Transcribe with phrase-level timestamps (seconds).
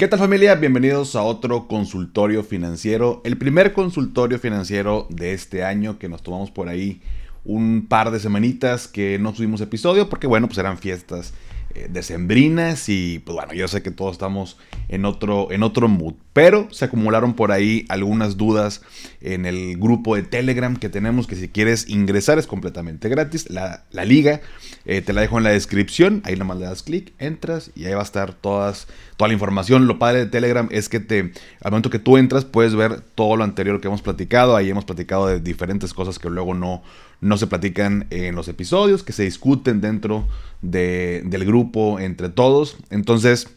[0.00, 0.54] ¿Qué tal familia?
[0.54, 6.50] Bienvenidos a otro consultorio financiero, el primer consultorio financiero de este año que nos tomamos
[6.50, 7.02] por ahí
[7.44, 11.34] un par de semanitas que no subimos episodio porque bueno, pues eran fiestas
[11.74, 14.56] eh, decembrinas y pues bueno, yo sé que todos estamos
[14.88, 16.14] en otro, en otro mood.
[16.32, 18.82] Pero se acumularon por ahí algunas dudas
[19.20, 23.50] en el grupo de Telegram que tenemos, que si quieres ingresar es completamente gratis.
[23.50, 24.40] La, liga
[24.84, 27.94] eh, te la dejo en la descripción, ahí nomás le das clic, entras y ahí
[27.94, 29.86] va a estar todas, toda la información.
[29.86, 33.36] Lo padre de Telegram es que te, al momento que tú entras puedes ver todo
[33.36, 34.56] lo anterior que hemos platicado.
[34.56, 36.82] Ahí hemos platicado de diferentes cosas que luego no,
[37.20, 40.26] no se platican en los episodios, que se discuten dentro
[40.62, 42.76] del grupo entre todos.
[42.90, 43.48] Entonces,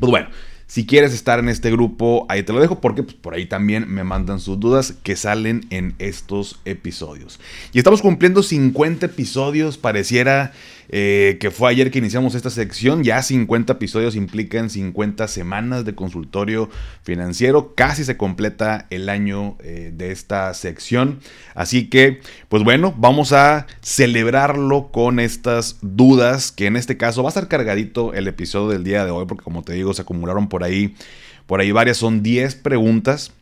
[0.00, 0.28] pues bueno.
[0.66, 3.86] Si quieres estar en este grupo, ahí te lo dejo porque pues, por ahí también
[3.88, 7.38] me mandan sus dudas que salen en estos episodios.
[7.72, 10.52] Y estamos cumpliendo 50 episodios, pareciera
[10.88, 13.04] eh, que fue ayer que iniciamos esta sección.
[13.04, 16.70] Ya 50 episodios implican 50 semanas de consultorio
[17.02, 17.74] financiero.
[17.74, 21.20] Casi se completa el año eh, de esta sección.
[21.54, 26.52] Así que, pues bueno, vamos a celebrarlo con estas dudas.
[26.52, 29.26] Que en este caso va a estar cargadito el episodio del día de hoy.
[29.26, 30.94] Porque como te digo, se acumularon por ahí.
[31.46, 33.32] Por ahí varias, son 10 preguntas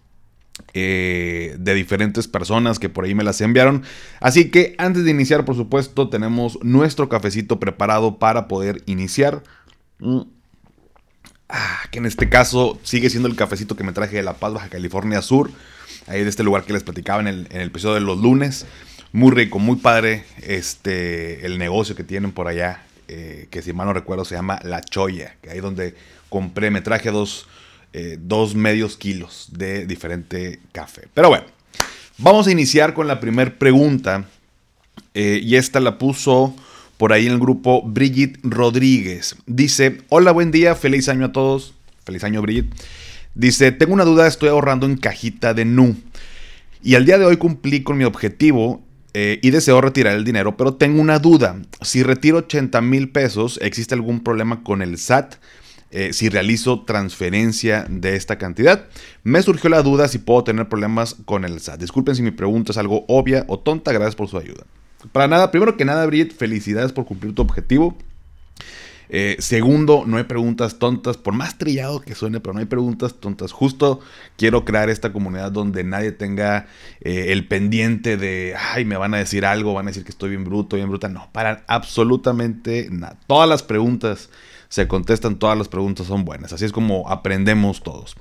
[0.75, 3.83] eh, de diferentes personas que por ahí me las enviaron.
[4.21, 9.43] Así que antes de iniciar, por supuesto, tenemos nuestro cafecito preparado para poder iniciar.
[9.99, 10.23] Mm.
[11.49, 14.55] Ah, que en este caso sigue siendo el cafecito que me traje de La Paz,
[14.55, 15.51] Baja California Sur.
[16.07, 18.67] Ahí de este lugar que les platicaba en el, episodio de los lunes.
[19.13, 22.83] Muy rico, muy padre este, el negocio que tienen por allá.
[23.09, 25.37] Eh, que si mal no recuerdo se llama La Choya.
[25.43, 25.95] Que ahí donde
[26.31, 27.47] compré, me traje dos
[27.93, 31.09] eh, dos medios kilos de diferente café.
[31.15, 31.45] Pero bueno,
[32.19, 34.27] vamos a iniciar con la primera pregunta.
[35.15, 36.55] Eh, y esta la puso
[36.97, 39.37] por ahí en el grupo Brigitte Rodríguez.
[39.47, 41.75] Dice, hola, buen día, feliz año a todos.
[42.05, 42.75] Feliz año, Brigitte.
[43.35, 45.97] Dice, tengo una duda, estoy ahorrando en cajita de NU.
[46.83, 48.83] Y al día de hoy cumplí con mi objetivo
[49.15, 51.61] eh, y deseo retirar el dinero, pero tengo una duda.
[51.81, 55.35] Si retiro 80 mil pesos, ¿existe algún problema con el SAT?
[55.95, 58.87] Eh, si realizo transferencia de esta cantidad.
[59.25, 61.81] Me surgió la duda si puedo tener problemas con el SAT.
[61.81, 64.65] Disculpen si mi pregunta es algo obvia o tonta, gracias por su ayuda.
[65.13, 67.95] Para nada, primero que nada, Brit, felicidades por cumplir tu objetivo.
[69.11, 73.17] Eh, segundo, no hay preguntas tontas, por más trillado que suene, pero no hay preguntas
[73.21, 73.53] tontas.
[73.53, 74.01] Justo
[74.39, 76.69] quiero crear esta comunidad donde nadie tenga
[77.03, 80.31] eh, el pendiente de, ay, me van a decir algo, van a decir que estoy
[80.31, 81.11] bien bruto, bien bruta.
[81.11, 83.19] No, para absolutamente nada.
[83.27, 84.31] Todas las preguntas
[84.73, 86.55] se contestan, todas las preguntas son buenas.
[86.55, 88.17] Así es como aprendemos todos.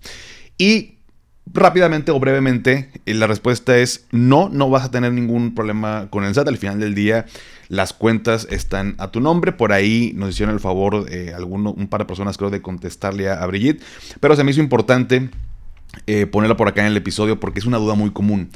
[0.57, 0.95] Y
[1.45, 6.25] rápidamente o brevemente, eh, la respuesta es no, no vas a tener ningún problema con
[6.25, 6.49] el SAT.
[6.49, 7.25] Al final del día,
[7.69, 9.53] las cuentas están a tu nombre.
[9.53, 13.29] Por ahí nos hicieron el favor, eh, alguno, un par de personas creo, de contestarle
[13.29, 13.81] a, Brigitte.
[14.19, 15.29] Pero se me hizo importante
[16.05, 18.49] eh, ponerla por acá en el episodio porque es una duda muy común.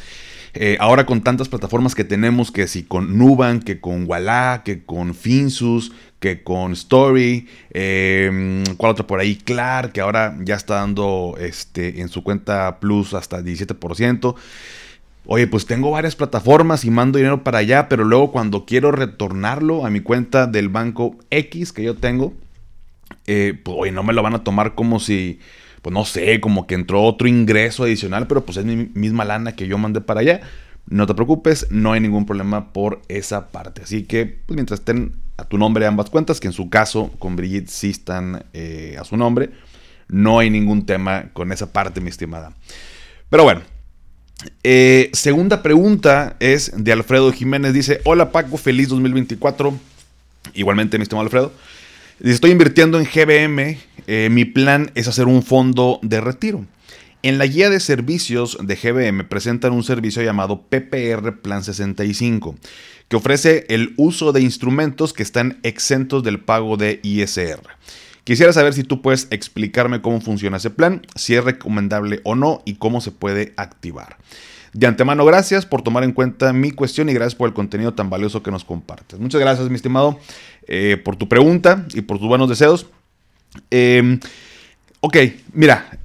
[0.58, 4.86] Eh, ahora con tantas plataformas que tenemos, que si con Nubank, que con Walla, que
[4.86, 9.36] con Finsus, que con Story, eh, ¿cuál otra por ahí?
[9.36, 14.36] Clar, que ahora ya está dando este, en su cuenta Plus hasta 17%.
[15.26, 19.86] Oye, pues tengo varias plataformas y mando dinero para allá, pero luego cuando quiero retornarlo
[19.86, 22.34] a mi cuenta del banco X que yo tengo,
[23.28, 25.40] eh, pues no me lo van a tomar como si
[25.86, 29.56] pues no sé, como que entró otro ingreso adicional, pero pues es mi misma lana
[29.56, 30.42] que yo mandé para allá.
[30.88, 33.84] No te preocupes, no hay ningún problema por esa parte.
[33.84, 37.36] Así que, pues mientras estén a tu nombre ambas cuentas, que en su caso con
[37.36, 39.52] Brigitte sí están eh, a su nombre,
[40.08, 42.56] no hay ningún tema con esa parte, mi estimada.
[43.30, 43.62] Pero bueno,
[44.64, 47.74] eh, segunda pregunta es de Alfredo Jiménez.
[47.74, 49.72] Dice, hola Paco, feliz 2024.
[50.56, 51.54] Igualmente, mi estimado Alfredo.
[52.24, 53.78] Estoy invirtiendo en GBM.
[54.08, 56.66] Eh, mi plan es hacer un fondo de retiro.
[57.24, 62.56] En la guía de servicios de GBM presentan un servicio llamado PPR Plan 65,
[63.10, 67.60] que ofrece el uso de instrumentos que están exentos del pago de ISR.
[68.24, 72.62] Quisiera saber si tú puedes explicarme cómo funciona ese plan, si es recomendable o no
[72.64, 74.18] y cómo se puede activar.
[74.76, 78.10] De antemano, gracias por tomar en cuenta mi cuestión y gracias por el contenido tan
[78.10, 79.18] valioso que nos compartes.
[79.18, 80.20] Muchas gracias, mi estimado,
[80.68, 82.88] eh, por tu pregunta y por tus buenos deseos.
[83.70, 84.20] Em,
[85.00, 85.18] ok,
[85.54, 86.00] mira,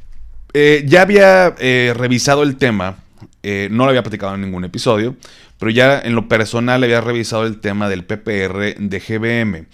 [0.53, 2.99] eh, ya había eh, revisado el tema,
[3.43, 5.17] no lo había platicado en ningún episodio,
[5.59, 9.67] pero ya en lo personal había revisado el tema del PPR de GBM.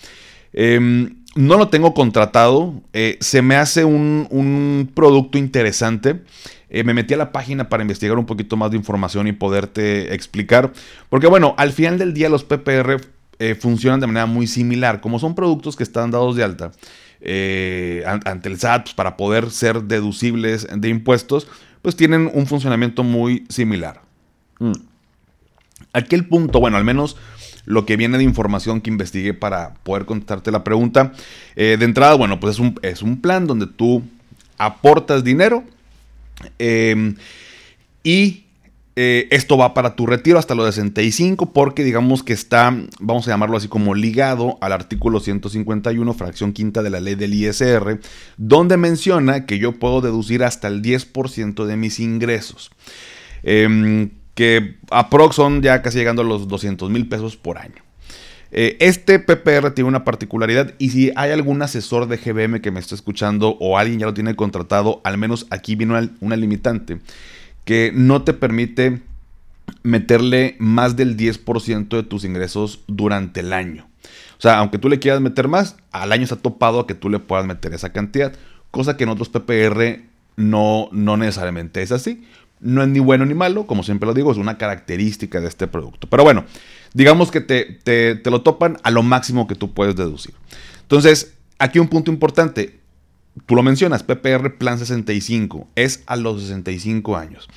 [0.53, 2.83] Em, no lo tengo contratado,
[3.21, 6.23] se me hace un, producto interesante.
[6.71, 10.73] Me metí a la página para investigar un poquito más de información y poderte explicar.
[11.09, 13.01] Porque bueno, al final del día los PPR
[13.39, 15.01] eh, funcionan de manera muy similar.
[15.01, 16.73] Como son productos que están dados de alta,
[17.21, 21.49] eh, ante el SAT pues, para poder ser deducibles de impuestos,
[21.83, 24.01] pues tienen un funcionamiento muy similar.
[24.59, 24.73] Mm.
[25.93, 27.17] Aquí el punto, bueno, al menos
[27.67, 31.13] lo que viene de información que investigué para poder contestarte la pregunta.
[31.57, 34.03] Eh, de entrada, bueno, pues es un, es un, plan donde tú
[34.57, 35.65] aportas dinero
[36.59, 37.17] em,
[38.03, 38.46] y
[38.97, 43.31] eh, esto va para tu retiro hasta los 65 porque digamos que está, vamos a
[43.31, 48.01] llamarlo así como ligado al artículo 151, fracción quinta de la ley del ISR,
[48.39, 52.71] donde menciona que yo puedo deducir hasta el 10% de mis ingresos.
[53.43, 57.83] Eh, que aprox son ya casi llegando a los 200 mil pesos por año.
[58.53, 62.81] Eh, este PPR tiene una particularidad y si hay algún asesor de GBM que me
[62.81, 66.99] está escuchando o alguien ya lo tiene contratado, al menos aquí una, una limitante
[67.67, 69.03] que no te permite
[69.83, 73.87] meterle más del 10% de tus ingresos durante el año.
[74.39, 77.11] O sea, aunque tú le quieras meter más, al año está topado a que tú
[77.11, 78.33] le puedas meter esa cantidad,
[78.71, 80.01] cosa que en otros PPR
[80.37, 82.25] no, no necesariamente es así.
[82.61, 85.67] No es ni bueno ni malo, como siempre lo digo, es una característica de este
[85.67, 86.09] producto.
[86.09, 86.45] Pero bueno,
[86.95, 90.35] digamos que te, te, te lo topan a lo máximo que tú puedes deducir.
[90.83, 92.79] Entonces, aquí un punto importante
[93.45, 97.49] tú lo mencionas, PPR Plan 65, es a los 65 años.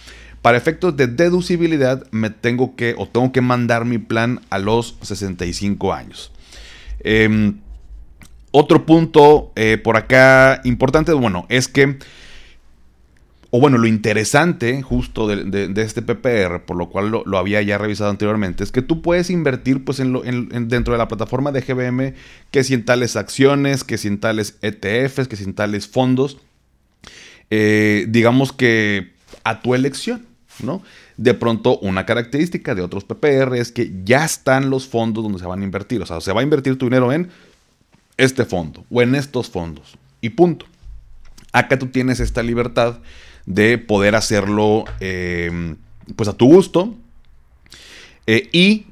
[0.41, 4.97] Para efectos de deducibilidad, me tengo que o tengo que mandar mi plan a los
[5.01, 6.31] 65 años.
[7.01, 7.59] Em,
[8.51, 11.97] otro punto eh, por acá importante, bueno, es que
[13.51, 18.11] o bueno, lo interesante justo de, este PPR, por lo cual lo, había ya revisado
[18.11, 22.13] anteriormente, es que tú puedes invertir pues, en dentro de la plataforma de GBM,
[22.51, 26.37] que si en tales acciones, que si en tales ETFs, que si en tales fondos,
[27.49, 29.13] eh, digamos que
[29.43, 30.27] a tu elección,
[30.61, 30.83] ¿no?
[31.17, 35.45] De pronto, una característica de otros PPR es que ya están los fondos donde se
[35.45, 37.29] van a invertir, o sea, se va a invertir tu dinero en
[38.17, 40.67] este fondo o en estos fondos, y punto.
[41.51, 42.99] Acá tú tienes esta libertad
[43.49, 45.75] de poder hacerlo eh,
[46.15, 46.93] pues a tu gusto.
[48.27, 48.85] Eh, y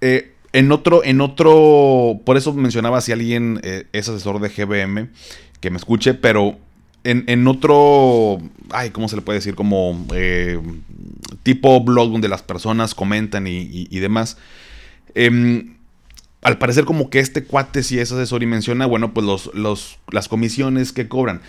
[0.00, 3.60] eh, en otro, en otro, por eso mencionaba si alguien
[3.92, 5.10] es asesor de GBM,
[5.60, 6.56] que me escuche, pero
[7.02, 8.38] en, otro,
[8.70, 9.54] ay, ¿cómo se le puede decir?
[9.54, 10.06] Como
[11.42, 14.36] tipo blog donde las personas comentan y, demás.
[15.14, 15.74] Em,
[16.42, 19.98] al parecer como que este cuate si es asesor y menciona, bueno, pues los, los,
[20.12, 21.42] las comisiones que cobran.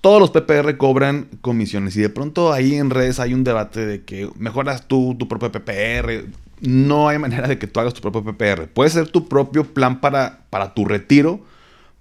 [0.00, 4.02] Todos los PPR cobran comisiones y de pronto ahí en redes hay un debate de
[4.02, 6.24] que mejoras tú tu propio PPR.
[6.62, 8.66] No hay manera de que tú hagas tu propio PPR.
[8.68, 11.40] Puede ser tu propio plan para, para tu retiro,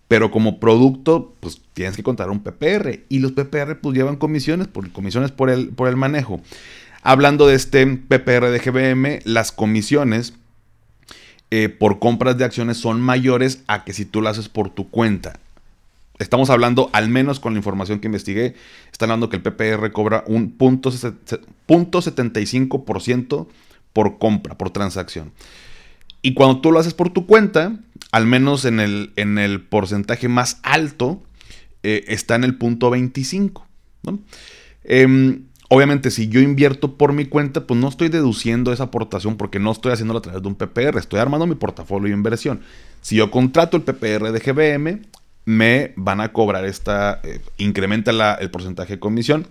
[0.08, 3.02] pero como producto, pues tienes que contar un PPR.
[3.10, 6.40] Y los PPR pues llevan comisiones, por, comisiones por el, por el manejo.
[7.02, 10.34] Hablando de este PPR de GBM, las comisiones
[11.52, 14.90] eh, por compras de acciones son mayores a que si tú lo haces por tu
[14.90, 15.40] cuenta.
[16.20, 18.56] Estamos hablando, al menos con la información que investigué,
[18.92, 23.48] están hablando que el PPR cobra un punto, 75%
[23.94, 25.32] por compra, por transacción.
[26.22, 27.80] Y cuando tú lo haces por tu cuenta,
[28.12, 31.24] al menos en el, en el porcentaje más alto,
[31.84, 33.66] eh, está en el punto 25.
[34.84, 39.60] Em, obviamente, si yo invierto por mi cuenta, pues no estoy deduciendo esa aportación porque
[39.60, 42.60] no estoy haciéndolo a través de un PPR, estoy armando mi portafolio de inversión.
[43.02, 45.00] Si yo contrato el PPR de GBM,
[45.46, 49.48] me van a cobrar esta, eh, incrementa el porcentaje de comisión,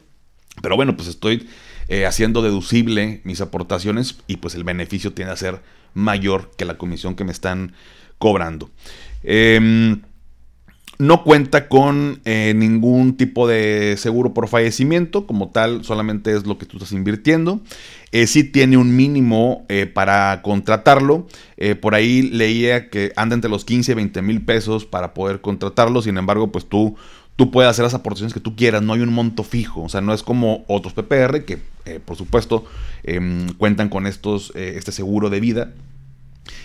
[0.62, 1.48] pero bueno, pues estoy
[1.88, 5.60] eh, haciendo deducible mis aportaciones y pues el beneficio tiene a ser
[5.94, 7.72] mayor que la comisión que me están
[8.18, 8.70] cobrando.
[9.22, 10.02] Em,
[10.98, 16.58] no cuenta con eh, ningún tipo de seguro por fallecimiento, como tal, solamente es lo
[16.58, 17.60] que tú estás invirtiendo.
[18.10, 21.28] Eh, sí tiene un mínimo eh, para contratarlo.
[21.80, 26.02] por ahí leía que anda entre los 15 y 20 mil pesos para poder contratarlo.
[26.02, 26.96] Sin embargo, pues tú,
[27.36, 28.82] tú puedes hacer las aportaciones que tú quieras.
[28.82, 29.82] No hay un monto fijo.
[29.82, 31.58] O sea, no es como otros PPR que,
[32.04, 32.64] por supuesto,
[33.04, 35.72] em, cuentan con estos, este seguro de vida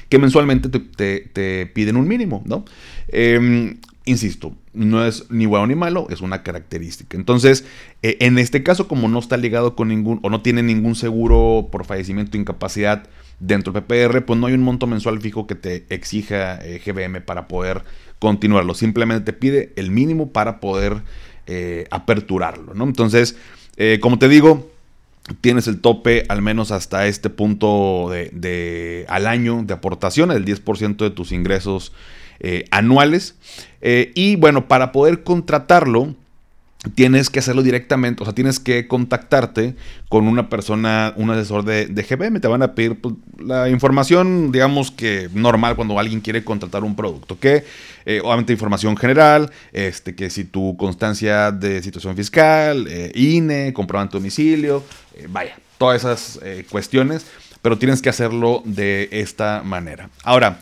[0.09, 2.65] que mensualmente te, te, piden un mínimo, ¿no?
[3.07, 7.17] Em, insisto, no es ni bueno ni malo, es una característica.
[7.17, 7.65] Entonces,
[8.01, 11.69] eh, en este caso, como no está ligado con ningún, o no tiene ningún seguro
[11.71, 13.07] por fallecimiento o incapacidad
[13.39, 17.21] dentro del PPR, pues no hay un monto mensual fijo que te exija eh, GBM
[17.21, 17.83] para poder
[18.19, 18.73] continuarlo.
[18.73, 21.01] Simplemente te pide el mínimo para poder
[21.47, 22.83] eh, aperturarlo, ¿no?
[22.83, 23.37] Entonces,
[24.01, 24.69] como te digo,
[25.41, 30.97] tienes el tope al menos hasta este punto de, al año de aportación, el 10%
[30.97, 31.91] de tus ingresos
[32.39, 33.35] eh, anuales.
[33.81, 36.15] Eh, y bueno, para poder contratarlo,
[36.95, 39.75] tienes que hacerlo directamente, o sea, tienes que contactarte
[40.09, 44.51] con una persona, un asesor de, de GBM, te van a pedir pues, la información,
[44.51, 47.63] digamos que normal cuando alguien quiere contratar un producto, que
[48.05, 54.17] eh, obviamente información general, este, que si tu constancia de situación fiscal, eh, INE, comprobante
[54.17, 54.83] domicilio,
[55.29, 57.25] vaya, todas esas cuestiones,
[57.61, 60.09] pero tienes que hacerlo de esta manera.
[60.23, 60.59] Ahora,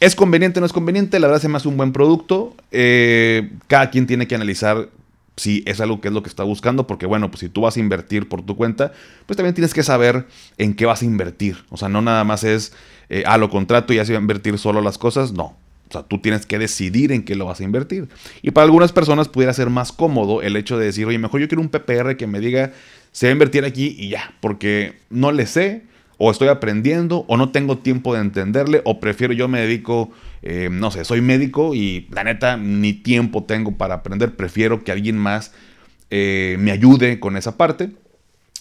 [0.00, 1.20] ¿Es conveniente o no es conveniente?
[1.20, 2.56] La verdad se me hace un buen producto.
[3.68, 4.88] cada quien tiene que analizar
[5.40, 7.76] si es algo que es lo que está buscando, porque bueno, pues si tú vas
[7.76, 8.92] a invertir por tu cuenta,
[9.24, 10.26] pues también tienes que saber
[10.58, 11.64] en qué vas a invertir.
[11.70, 12.74] O sea, no nada más es,
[13.08, 15.56] eh, a lo contrato y así va a invertir solo las cosas, no.
[15.88, 18.08] O sea, tú tienes que decidir en qué lo vas a invertir.
[18.42, 21.48] Y para algunas personas pudiera ser más cómodo el hecho de decir, oye, mejor yo
[21.48, 22.72] quiero un PPR que me diga,
[23.10, 25.84] se va a invertir aquí y ya, porque no le sé,
[26.22, 30.10] o estoy aprendiendo, o no tengo tiempo de entenderle, o prefiero yo me dedico
[30.42, 34.92] eh, no sé, soy médico y la neta ni tiempo tengo para aprender, prefiero que
[34.92, 35.52] alguien más
[36.10, 37.92] eh, me ayude con esa parte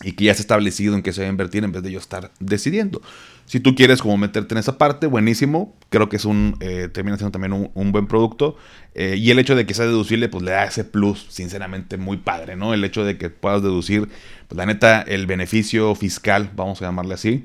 [0.03, 1.99] y que ya se establecido en qué se va a invertir en vez de yo
[1.99, 3.01] estar decidiendo.
[3.49, 5.75] Si tú quieres como meterte en esa parte, buenísimo.
[5.89, 8.55] Creo que es un, eh, termina siendo también un, buen producto.
[8.95, 12.55] y el hecho de que sea deducible, pues le da ese plus, sinceramente, muy padre,
[12.55, 12.73] ¿no?
[12.73, 14.07] El hecho de que puedas deducir,
[14.47, 17.43] pues la neta, el beneficio fiscal, vamos a llamarle así,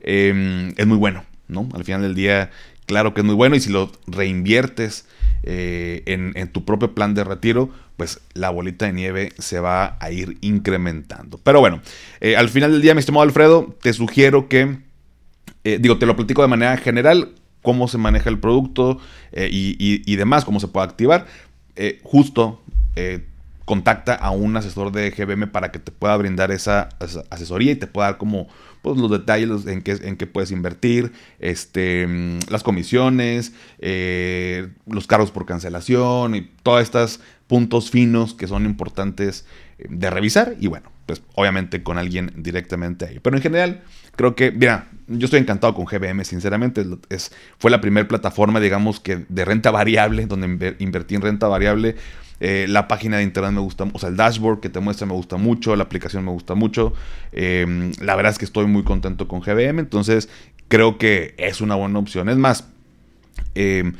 [0.00, 1.68] es muy bueno, ¿no?
[1.74, 2.50] Al final del día,
[2.86, 5.06] claro que es muy bueno y si lo reinviertes
[5.48, 10.10] eh, en, tu propio plan de retiro, pues la bolita de nieve se va a
[10.10, 11.38] ir incrementando.
[11.38, 11.80] Pero bueno,
[12.20, 14.78] eh, al final del día, mi estimado Alfredo, te sugiero que,
[15.66, 17.32] eh, digo, te lo platico de manera general,
[17.62, 18.98] cómo se maneja el producto
[19.32, 21.26] y, demás, cómo se puede activar.
[22.04, 22.62] justo
[23.66, 26.88] contacta a un asesor de GBM para que te pueda brindar esa
[27.30, 28.46] asesoría y te pueda dar como
[28.80, 35.32] pues, los detalles en qué, en puedes invertir, este, mm, las comisiones, eh, los cargos
[35.32, 37.18] por cancelación y todos estos
[37.48, 39.44] puntos finos que son importantes
[39.78, 43.18] eh, de revisar y bueno, pues obviamente con alguien directamente ahí.
[43.18, 43.82] Pero en general,
[44.16, 46.84] creo que, mira, yo estoy encantado con GBM, sinceramente.
[47.08, 51.96] Es, fue la primera plataforma, digamos, que de renta variable, donde invertí en renta variable
[52.38, 55.14] eh, la página de internet me gusta, o sea, el dashboard que te muestra me
[55.14, 56.92] gusta mucho, la aplicación me gusta mucho.
[57.32, 60.28] Em, la verdad es que estoy muy contento con GBM, entonces
[60.68, 62.28] creo que es una buena opción.
[62.28, 62.68] Es más,
[63.54, 63.94] em,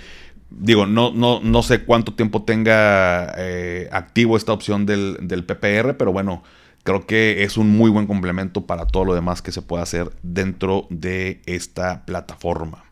[0.50, 5.96] digo, no, no, no sé cuánto tiempo tenga eh, activo esta opción del, del, PPR,
[5.96, 6.42] pero bueno,
[6.86, 10.10] creo que es un muy buen complemento para todo lo demás que se puede hacer
[10.22, 12.84] dentro de esta plataforma.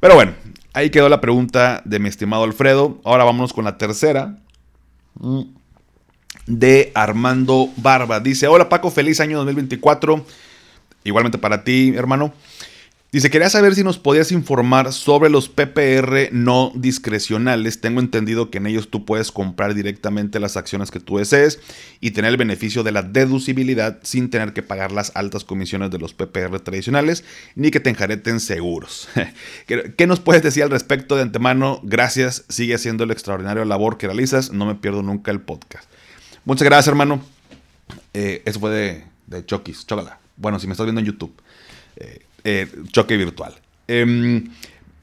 [0.00, 0.32] Pero bueno,
[0.72, 3.00] ahí quedó la pregunta de mi estimado Alfredo.
[3.04, 4.38] Ahora vámonos con la tercera
[6.46, 8.18] de Armando Barba.
[8.18, 10.24] Dice, hola Paco, feliz año 2024.
[11.04, 12.32] Igualmente para ti, hermano.
[13.10, 17.80] Dice, quería saber si nos podías informar sobre los PPR no discrecionales.
[17.80, 21.58] Tengo entendido que en ellos tú puedes comprar directamente las acciones que tú desees
[22.00, 25.98] y tener el beneficio de la deducibilidad sin tener que pagar las altas comisiones de
[25.98, 27.24] los PPR tradicionales
[27.54, 29.08] ni que te enjareten seguros.
[29.66, 31.80] ¿Qué nos puedes decir al respecto de antemano?
[31.84, 34.52] Gracias, sigue haciendo el extraordinario labor que realizas.
[34.52, 35.88] No me pierdo nunca el podcast.
[36.44, 37.22] Muchas gracias, hermano.
[38.12, 40.18] Eh, eso fue de, de Chokis, chócala.
[40.36, 41.32] Bueno, si me estás viendo en YouTube.
[41.96, 43.54] Eh, eh, choque virtual.
[43.88, 44.48] Em,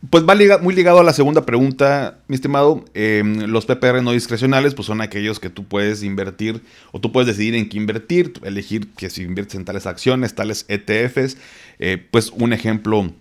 [0.09, 2.83] pues va muy ligado a la segunda pregunta, mi estimado.
[2.95, 7.27] Em, los PPR no discrecionales, pues son aquellos que tú puedes invertir o tú puedes
[7.27, 11.37] decidir en qué invertir, elegir que si inviertes en tales acciones, tales ETFs.
[11.77, 13.11] Eh, pues un ejemplo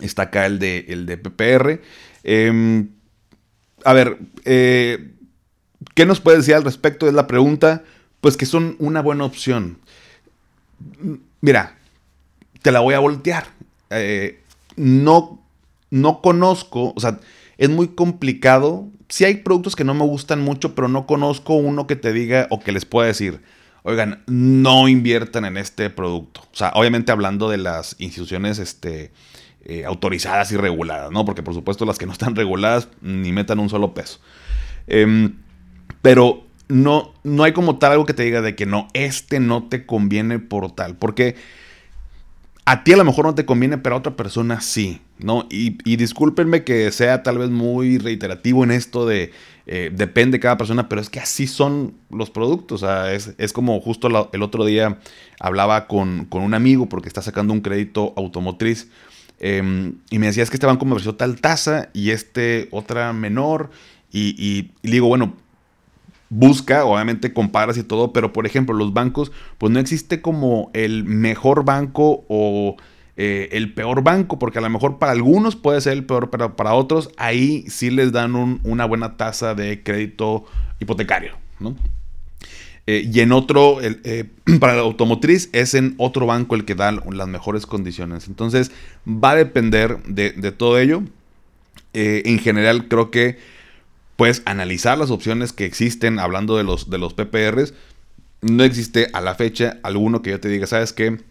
[0.00, 1.80] está acá el de, el de PPR.
[2.24, 2.88] Em,
[3.84, 5.12] a ver, eh,
[5.94, 7.06] ¿qué nos puedes decir al respecto?
[7.06, 7.84] Es la pregunta.
[8.20, 9.78] Pues que son una buena opción.
[11.40, 11.78] Mira,
[12.62, 13.59] te la voy a voltear.
[13.90, 14.40] Eh,
[14.76, 15.42] no,
[15.90, 17.18] no conozco, o sea,
[17.58, 18.88] es muy complicado.
[19.08, 22.46] Si hay productos que no me gustan mucho, pero no conozco uno que te diga
[22.50, 23.42] o que les pueda decir,
[23.82, 26.40] oigan, no inviertan en este producto.
[26.52, 29.10] O sea, obviamente hablando de las instituciones este,
[29.64, 31.24] eh, autorizadas y reguladas, ¿no?
[31.24, 34.20] Porque por supuesto las que no están reguladas ni metan un solo peso.
[34.86, 35.36] Em,
[36.02, 39.64] pero no, no hay como tal algo que te diga de que no, este no
[39.64, 40.96] te conviene por tal.
[40.96, 41.36] Porque
[42.70, 45.44] a ti a lo mejor no te conviene, pero a otra persona sí, ¿no?
[45.50, 49.32] Y, discúlpenme que sea tal vez muy reiterativo en esto de
[49.66, 52.80] eh, depende de cada persona, pero es que así son los productos.
[52.80, 55.00] Sea, es, como justo el otro día
[55.40, 58.88] hablaba con, un amigo porque está sacando un crédito automotriz.
[59.40, 63.12] Em, y me decía, es que este banco me ofreció tal tasa y este otra
[63.12, 63.70] menor.
[64.12, 65.34] Y, y digo, bueno,
[66.30, 71.04] busca, obviamente comparas y todo, pero por ejemplo los bancos, pues no existe como el
[71.04, 72.76] mejor banco o
[73.16, 76.56] eh, el peor banco, porque a lo mejor para algunos puede ser el peor, pero
[76.56, 80.46] para otros ahí sí les dan una buena tasa de crédito
[80.78, 81.76] hipotecario, ¿no?
[82.86, 84.24] Eh, y en otro, eh,
[84.60, 88.26] para la automotriz, es en otro banco el que da las mejores condiciones.
[88.26, 88.72] Entonces,
[89.06, 91.02] va a depender de, todo ello.
[91.92, 93.36] En general, creo que
[94.20, 97.72] puedes analizar las opciones que existen hablando de los, de los PPRs.
[98.42, 101.22] No existe a la fecha alguno que yo te diga, ¿sabes qué?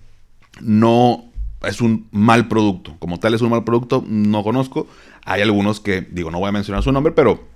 [0.60, 1.25] No
[1.62, 2.96] es un mal producto.
[2.98, 4.88] Como tal es un mal producto, no conozco.
[5.24, 7.48] Hay algunos que, digo, no voy a mencionar su nombre, pero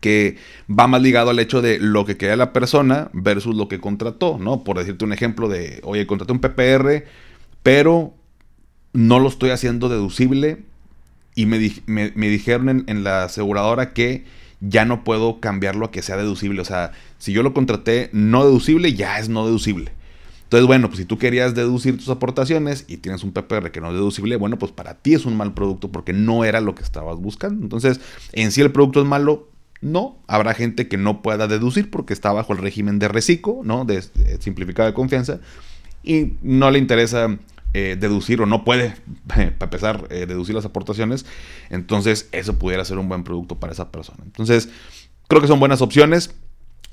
[0.00, 0.36] que
[0.68, 4.36] va más ligado al hecho de lo que quería la persona versus lo que contrató,
[4.38, 4.62] ¿no?
[4.62, 7.06] Por decirte un ejemplo de, oye, contraté un PPR,
[7.62, 8.12] pero
[8.92, 10.66] no lo estoy haciendo deducible
[11.34, 14.24] y me, dijeron en, la aseguradora que
[14.60, 16.60] ya no puedo cambiarlo a que sea deducible.
[16.60, 19.92] O sea, si yo lo contraté no deducible, ya es no deducible.
[20.44, 23.88] Entonces, bueno, pues si tú querías deducir tus aportaciones y tienes un PPR que no
[23.88, 26.84] es deducible, bueno, pues para ti es un mal producto porque no era lo que
[26.84, 27.64] estabas buscando.
[27.64, 28.00] Entonces,
[28.32, 29.48] en sí el producto es malo,
[29.80, 33.84] no, habrá gente que no pueda deducir porque está bajo el régimen de reciclo, ¿no?
[33.84, 34.02] De,
[34.38, 35.40] simplificado de confianza,
[36.04, 37.36] y no le interesa
[37.78, 38.94] eh, deducir o no puede,
[39.26, 41.26] para empezar, eh, deducir las aportaciones.
[41.68, 44.20] Entonces, eso pudiera ser un buen producto para esa persona.
[44.24, 44.70] Entonces,
[45.28, 46.34] creo que son buenas opciones.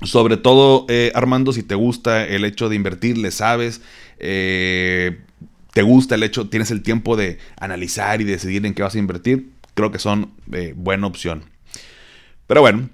[0.02, 3.80] Sobre todo, eh, Armando, si te gusta el hecho de invertir, le sabes,
[4.18, 8.98] te gusta el hecho, tienes el tiempo de analizar y decidir en qué vas a
[8.98, 10.32] invertir, creo que son
[10.74, 11.44] buena opción.
[12.46, 12.90] Pero bueno,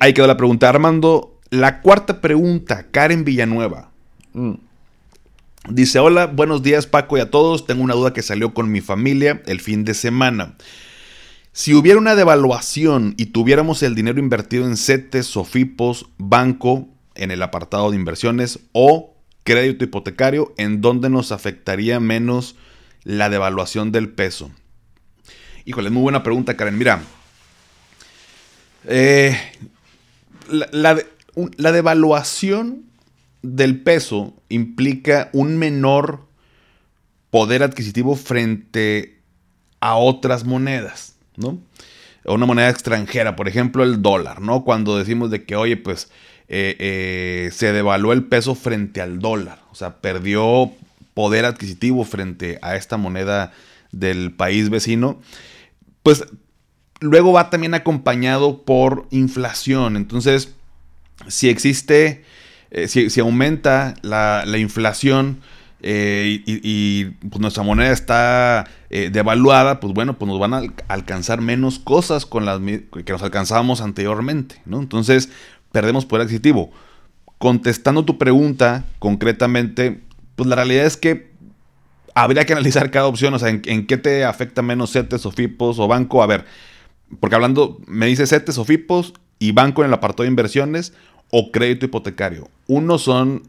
[0.00, 0.70] ahí quedó la pregunta.
[0.70, 3.90] Armando, la cuarta pregunta, Karen Villanueva.
[4.32, 4.54] Mm.
[5.68, 7.66] Dice, hola, buenos días Paco y a todos.
[7.66, 10.56] Tengo una duda que salió con mi familia el fin de semana.
[11.52, 17.42] Si hubiera una devaluación y tuviéramos el dinero invertido en CETES, SOFIPOS, banco, en el
[17.42, 22.56] apartado de inversiones o crédito hipotecario, ¿en dónde nos afectaría menos
[23.04, 24.50] la devaluación del peso?
[25.64, 26.76] Híjole, muy buena pregunta, Karen.
[26.76, 27.02] Mira,
[28.86, 29.38] eh,
[30.48, 32.84] la, devaluación
[33.44, 36.26] del peso implica un menor
[37.30, 39.18] poder adquisitivo frente
[39.80, 41.58] a otras monedas, ¿no?
[42.24, 44.64] Una moneda extranjera, por ejemplo, el dólar, ¿no?
[44.64, 46.10] Cuando decimos de que, oye, pues
[46.48, 50.72] eh, eh, se devaluó el peso frente al dólar, o sea, perdió
[51.12, 53.52] poder adquisitivo frente a esta moneda
[53.92, 55.20] del país vecino,
[56.02, 56.24] pues
[57.00, 59.96] luego va también acompañado por inflación.
[59.96, 60.54] Entonces,
[61.28, 62.24] si existe,
[62.70, 65.40] eh, si, aumenta la, inflación
[65.80, 71.40] eh, y, pues, nuestra moneda está eh, devaluada, pues bueno, pues nos van a alcanzar
[71.40, 74.80] menos cosas con las que nos alcanzábamos anteriormente, ¿no?
[74.80, 75.30] Entonces,
[75.72, 76.72] perdemos poder adquisitivo.
[77.38, 80.00] Contestando tu pregunta concretamente,
[80.36, 81.32] pues la realidad es que
[82.14, 85.32] habría que analizar cada opción, o sea, en, en qué te afecta menos CETES o
[85.32, 86.22] FIPOS o banco.
[86.22, 86.44] A ver,
[87.20, 90.94] porque hablando, me dice CETES o FIPOS y banco en el apartado de inversiones
[91.36, 92.48] o crédito hipotecario.
[92.68, 93.42] Uno son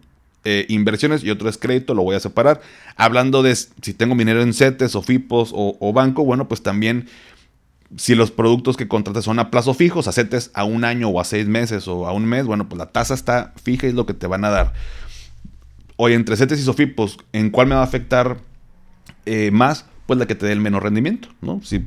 [0.43, 2.59] eh, inversiones y otro es crédito, lo voy a separar.
[2.95, 7.07] Hablando de si tengo dinero en CETES o FIPOS o, banco, bueno, pues también
[7.95, 11.19] si los productos que contrates son a plazo fijo, a CETES a un año o
[11.19, 13.95] a seis meses o a un mes, bueno, pues la tasa está fija y es
[13.95, 14.73] lo que te van a dar.
[15.95, 18.37] Oye, entre CETES y SOFIPOS, ¿en cuál me va a afectar
[19.27, 19.85] eh, más?
[20.07, 21.61] Pues la que te dé el menor rendimiento, ¿no?
[21.63, 21.85] Si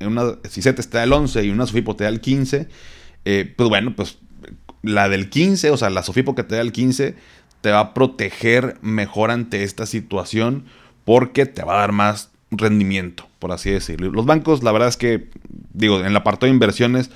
[0.00, 2.66] una, si el 11 y una Sofipo te da el 15,
[3.26, 4.18] eh, pues bueno, pues
[4.82, 7.14] la del 15, o sea, la Sofipo que te da el 15,
[7.60, 10.64] te va a proteger mejor ante esta situación
[11.04, 14.10] porque te va a dar más rendimiento, por así decirlo.
[14.10, 15.30] Los bancos, la verdad es que,
[15.72, 17.10] digo, en la parte de inversiones,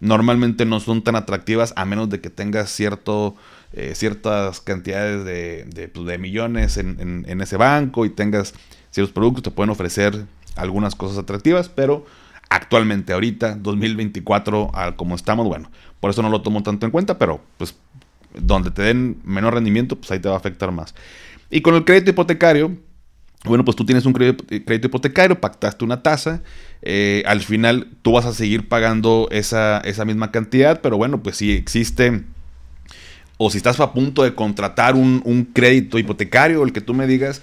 [0.00, 3.36] normalmente no son tan atractivas a menos de que tengas cierto,
[3.72, 8.52] eh, ciertas cantidades de, pues, millones en, en, ese banco y tengas
[8.90, 12.04] ciertos productos, te pueden ofrecer algunas cosas atractivas, pero
[12.50, 15.70] actualmente, ahorita, 2024, como estamos, bueno,
[16.02, 17.76] por eso no lo tomo tanto en cuenta, pero pues
[18.34, 20.96] donde te den menor rendimiento, pues ahí te va a afectar más.
[21.48, 22.76] Y con el crédito hipotecario,
[23.44, 24.44] bueno, pues tú tienes un crédito,
[24.88, 26.42] hipotecario, pactaste una tasa,
[26.82, 31.36] eh, al final tú vas a seguir pagando esa, esa misma cantidad, pero bueno, pues
[31.36, 32.24] si existe
[33.36, 37.06] o si estás a punto de contratar un, un crédito hipotecario, el que tú me
[37.06, 37.42] digas,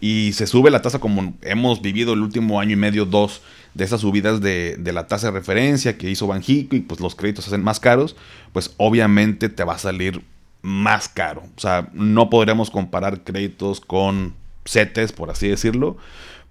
[0.00, 3.40] y se sube la tasa como hemos vivido el último año y medio, dos,
[3.74, 7.44] de esas subidas de, la tasa de referencia que hizo Banjico y pues los créditos
[7.44, 8.16] se hacen más caros,
[8.52, 10.22] pues obviamente te va a salir
[10.62, 11.42] más caro.
[11.56, 14.34] O sea, no podríamos comparar créditos con
[14.66, 15.96] CETES, por así decirlo,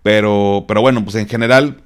[0.03, 1.81] pero, pero bueno, pues en general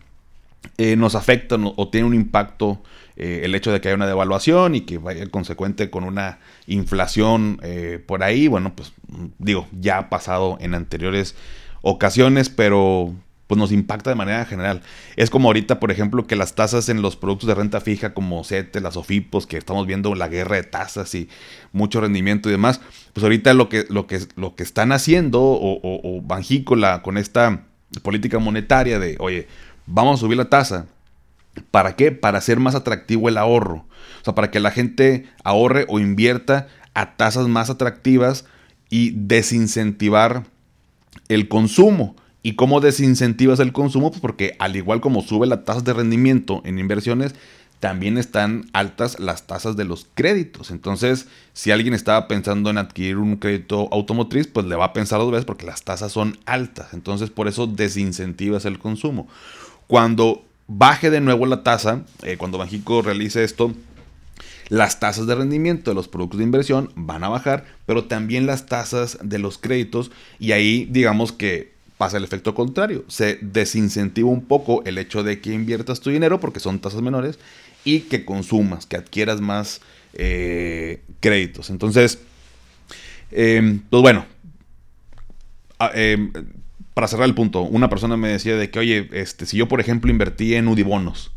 [0.78, 2.82] eh, nos afecta o tiene un impacto
[3.16, 7.60] eh, el hecho de que haya una devaluación y que vaya consecuente con una inflación
[7.62, 8.94] eh, por ahí, bueno, pues
[9.38, 11.36] digo, ya ha pasado en anteriores
[11.82, 13.14] ocasiones, pero
[13.48, 14.82] pues nos impacta de manera general.
[15.16, 18.44] Es como ahorita, por ejemplo, que las tasas en los productos de renta fija como
[18.44, 21.30] CETE, las OFIPOS, que estamos viendo la guerra de tasas y
[21.72, 22.82] mucho rendimiento y demás,
[23.14, 26.24] pues ahorita lo que, lo que, lo que están haciendo o, o,
[27.04, 27.64] con esta
[28.02, 29.48] política monetaria de, oye,
[29.86, 30.88] vamos a subir la tasa.
[31.70, 32.12] ¿Para qué?
[32.12, 33.86] Para hacer más atractivo el ahorro.
[34.22, 38.46] O sea, para que la gente ahorre o invierta a tasas más atractivas
[38.90, 40.44] y desincentivar
[41.28, 42.16] el consumo.
[42.44, 44.12] ¿Y cómo desincentivas el consumo?
[44.12, 47.34] Pues porque al igual como sube la tasa de rendimiento en inversiones,
[47.80, 50.72] también están altas las tasas de los créditos.
[50.72, 55.20] Entonces, si alguien estaba pensando en adquirir un crédito automotriz, pues le va a pensar
[55.20, 56.94] dos veces porque las tasas son altas.
[56.94, 59.28] Entonces, por eso desincentivas el consumo.
[59.88, 63.74] Cuando baje de nuevo la tasa, eh, cuando Banjico realice esto,
[64.70, 68.66] las tasas de rendimiento de los productos de inversión van a bajar, pero también las
[68.66, 73.06] tasas de los créditos y ahí digamos que pasa el efecto contrario.
[73.08, 77.40] Se desincentiva un poco el hecho de que inviertas tu dinero porque son tasas menores
[77.86, 79.82] y que consumas, que adquieras más
[80.14, 81.70] eh, créditos.
[81.70, 82.20] Entonces,
[83.32, 84.26] em, pues bueno,
[85.94, 86.32] em,
[86.94, 89.80] para cerrar el punto, una persona me decía de que, oye, este, si yo por
[89.80, 91.32] ejemplo invertí en UDIBonos,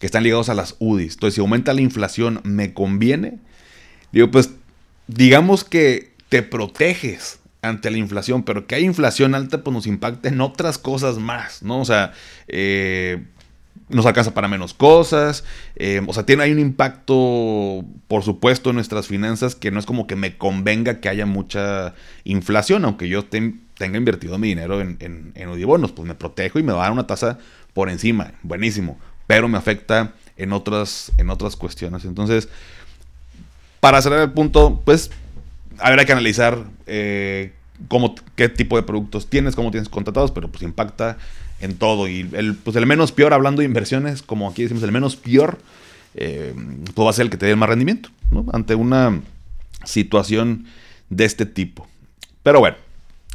[0.00, 3.38] que están ligados a las UDIs, entonces si aumenta la inflación, ¿me conviene?
[4.12, 4.50] Digo, pues
[5.06, 10.28] digamos que te proteges ante la inflación, pero que hay inflación alta, pues nos impacta
[10.28, 11.80] en otras cosas más, ¿no?
[11.80, 12.12] O sea,
[12.46, 13.24] eh,
[13.88, 15.44] nos alcanza para menos cosas,
[15.76, 19.86] eh, o sea, tiene, hay un impacto, por supuesto, en nuestras finanzas que no es
[19.86, 24.96] como que me convenga que haya mucha inflación, aunque yo tenga invertido mi dinero en,
[25.00, 27.38] en, en pues me protejo y me va a dar una tasa
[27.72, 32.04] por encima, buenísimo, pero me afecta en otras, en otras cuestiones.
[32.04, 32.48] Entonces,
[33.80, 35.10] para cerrar el punto, pues
[35.78, 37.52] habrá que analizar eh,
[37.88, 41.18] cómo, qué tipo de productos tienes, cómo tienes contratados, pero pues impacta
[41.60, 42.08] en todo.
[42.08, 45.58] Y el, pues el menos peor, hablando de inversiones, como aquí decimos, el menos peor,
[46.14, 46.54] eh,
[46.94, 48.46] pues va a ser el que te dé el más rendimiento, ¿no?
[48.52, 49.20] Ante una
[49.84, 50.66] situación
[51.10, 51.86] de este tipo.
[52.42, 52.76] Pero bueno,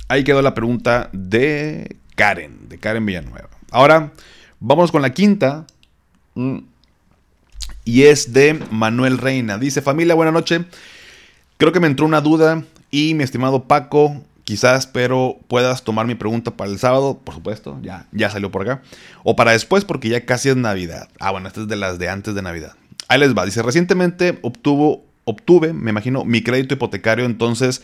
[0.08, 3.50] ahí quedó la pregunta de Karen, de Karen Villanueva.
[3.72, 4.12] Ahora,
[4.60, 5.66] vamos con la quinta.
[6.36, 6.60] Mm,
[7.86, 9.58] y es de Manuel Reina.
[9.58, 10.66] Dice, familia, buena noche.
[11.60, 16.16] Creo que me entró una duda y mi estimado Paco, quizás, pero puedas tomar mi
[16.16, 18.82] pregunta para el sábado, por supuesto, ya, ya salió por acá.
[19.24, 21.10] O para después porque ya casi es Navidad.
[21.20, 22.76] Ah, bueno, esta es de las de antes de Navidad.
[23.10, 23.44] Ahí les va.
[23.44, 27.82] Dice, recientemente obtuvo, obtuve, me imagino, mi crédito hipotecario, entonces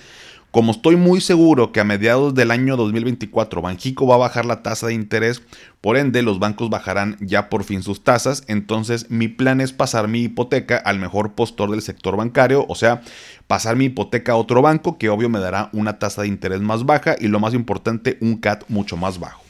[0.56, 4.64] como estoy muy seguro que a mediados del año 2024 Banjico va a bajar la
[4.64, 5.42] tasa de interés,
[5.82, 10.08] por ende los bancos bajarán ya por fin sus tasas, entonces mi plan es pasar
[10.08, 13.02] mi hipoteca al mejor postor del sector bancario, o sea,
[13.48, 16.86] pasar mi hipoteca a otro banco que obvio me dará una tasa de interés más
[16.86, 19.44] baja y lo más importante, un CAT mucho más bajo.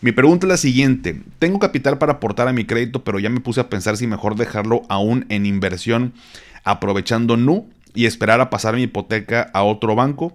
[0.00, 3.40] Mi pregunta es la siguiente, tengo capital para aportar a mi crédito, pero ya me
[3.40, 6.12] puse a pensar si mejor dejarlo aún en inversión
[6.62, 10.32] aprovechando NU y esperar a pasar mi hipoteca a otro banco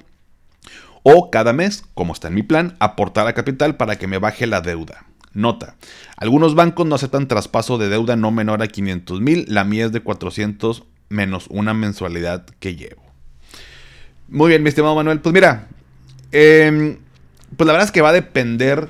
[1.10, 4.46] o cada mes, como está en mi plan, aportar a capital para que me baje
[4.46, 5.06] la deuda.
[5.32, 5.78] Nota,
[6.17, 9.93] algunos bancos no aceptan traspaso de deuda no menor a 500 mil, la mía es
[9.93, 13.02] de 400 menos una mensualidad que llevo.
[14.28, 15.70] Muy bien, mi estimado Manuel, pues mira,
[16.34, 16.98] em,
[17.56, 18.89] pues la verdad es que va a depender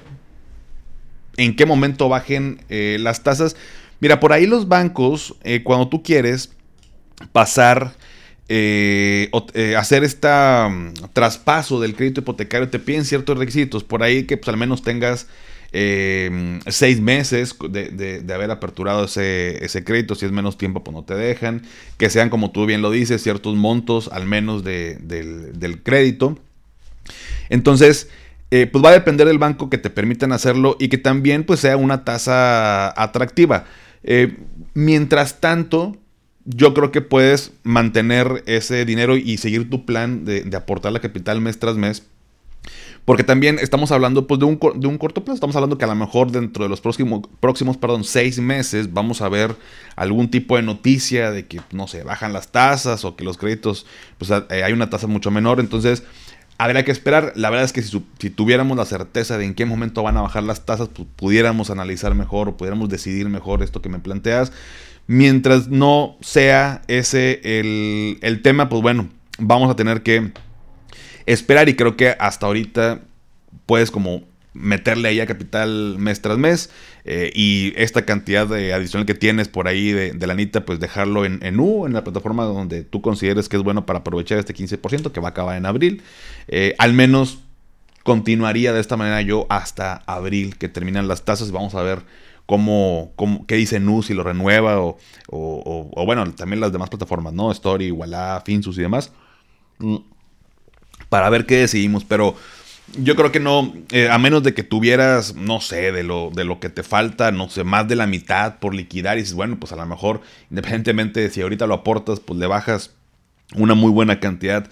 [1.37, 3.55] en qué momento bajen eh, las tasas.
[3.99, 6.51] Mira, por ahí los bancos, eh, cuando tú quieres
[7.31, 7.93] pasar
[8.49, 10.29] eh, eh, hacer este
[11.11, 13.83] traspaso del crédito hipotecario, te piden ciertos requisitos.
[13.83, 15.27] Por ahí que pues, al menos tengas
[15.73, 20.15] eh, seis meses de, haber aperturado ese, ese, crédito.
[20.15, 21.63] Si es menos tiempo, pues no te dejan.
[21.97, 26.39] Que sean, como tú bien lo dices, ciertos montos al menos del, crédito.
[27.49, 28.09] Entonces,
[28.49, 31.75] pues va a depender del banco que te permitan hacerlo y que también pues sea
[31.75, 33.65] una tasa atractiva.
[34.73, 35.97] mientras tanto,
[36.47, 41.41] yo creo que puedes mantener ese dinero y seguir tu plan de, aportar la capital
[41.41, 42.03] mes tras mes.
[43.03, 45.35] Porque también estamos hablando pues, de, un, de un corto plazo.
[45.35, 49.21] Estamos hablando que a lo mejor dentro de los próximos, próximos perdón, seis meses vamos
[49.21, 49.55] a ver
[49.95, 53.85] algún tipo de noticia de que, no sé, bajan las tasas o que los créditos,
[54.17, 55.59] pues eh, hay una tasa mucho menor.
[55.59, 56.03] Entonces,
[56.57, 57.33] habría que esperar.
[57.35, 60.21] La verdad es que si, si, tuviéramos la certeza de en qué momento van a
[60.21, 64.51] bajar las tasas, pues pudiéramos analizar mejor o pudiéramos decidir mejor esto que me planteas.
[65.07, 70.31] Mientras no sea ese el, tema, pues bueno, vamos a tener que
[71.25, 73.01] esperar y creo que hasta ahorita
[73.65, 76.71] puedes como meterle ahí a capital mes tras mes
[77.05, 81.25] eh, y esta cantidad de adicional que tienes por ahí de, de lanita, pues dejarlo
[81.25, 84.53] en, en, U, en la plataforma donde tú consideres que es bueno para aprovechar este
[84.53, 86.01] 15% que va a acabar en abril.
[86.47, 87.39] Eh, al menos
[88.07, 91.51] continuaría de esta manera yo hasta abril, que terminan las tasas.
[91.51, 92.03] Vamos a ver
[92.47, 94.97] cómo, cómo qué dice Nu, si lo renueva o,
[95.29, 97.51] o, bueno, también las demás plataformas, ¿no?
[97.51, 99.11] Story, Walla, Finsus y demás.
[99.77, 99.97] Mm,
[101.09, 102.35] para ver qué decidimos, pero
[102.97, 106.45] yo creo que no, eh, a menos de que tuvieras, no sé, de lo, de
[106.45, 109.59] lo que te falta, no sé, más de la mitad por liquidar y dices, bueno,
[109.59, 112.95] pues a lo mejor, independientemente de si ahorita lo aportas, pues le bajas
[113.55, 114.69] una muy buena cantidad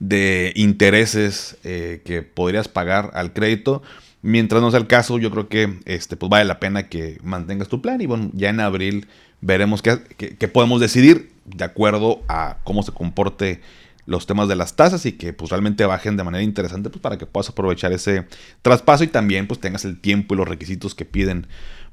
[0.00, 3.82] de intereses eh, que podrías pagar al crédito.
[4.22, 7.68] Mientras no sea el caso, yo creo que este, pues vale la pena que mantengas
[7.68, 9.06] tu plan y bueno, ya en abril
[9.40, 13.60] veremos qué, podemos decidir de acuerdo a cómo se comporte
[14.06, 17.16] los temas de las tasas y que pues realmente bajen de manera interesante pues para
[17.16, 18.26] que puedas aprovechar ese
[18.62, 21.46] traspaso y también pues tengas el tiempo y los requisitos que piden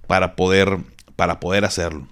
[0.08, 0.80] para poder,
[1.16, 2.08] para poder hacerlo.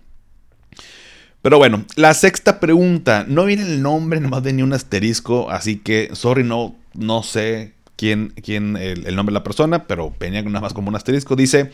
[1.41, 3.25] Pero bueno, la sexta pregunta.
[3.27, 8.33] No viene el nombre, nomás venía un asterisco, así que, sorry, no, no sé quién,
[8.43, 11.35] quién el, nombre de la persona, pero venía nada más como un asterisco.
[11.35, 11.71] Dice,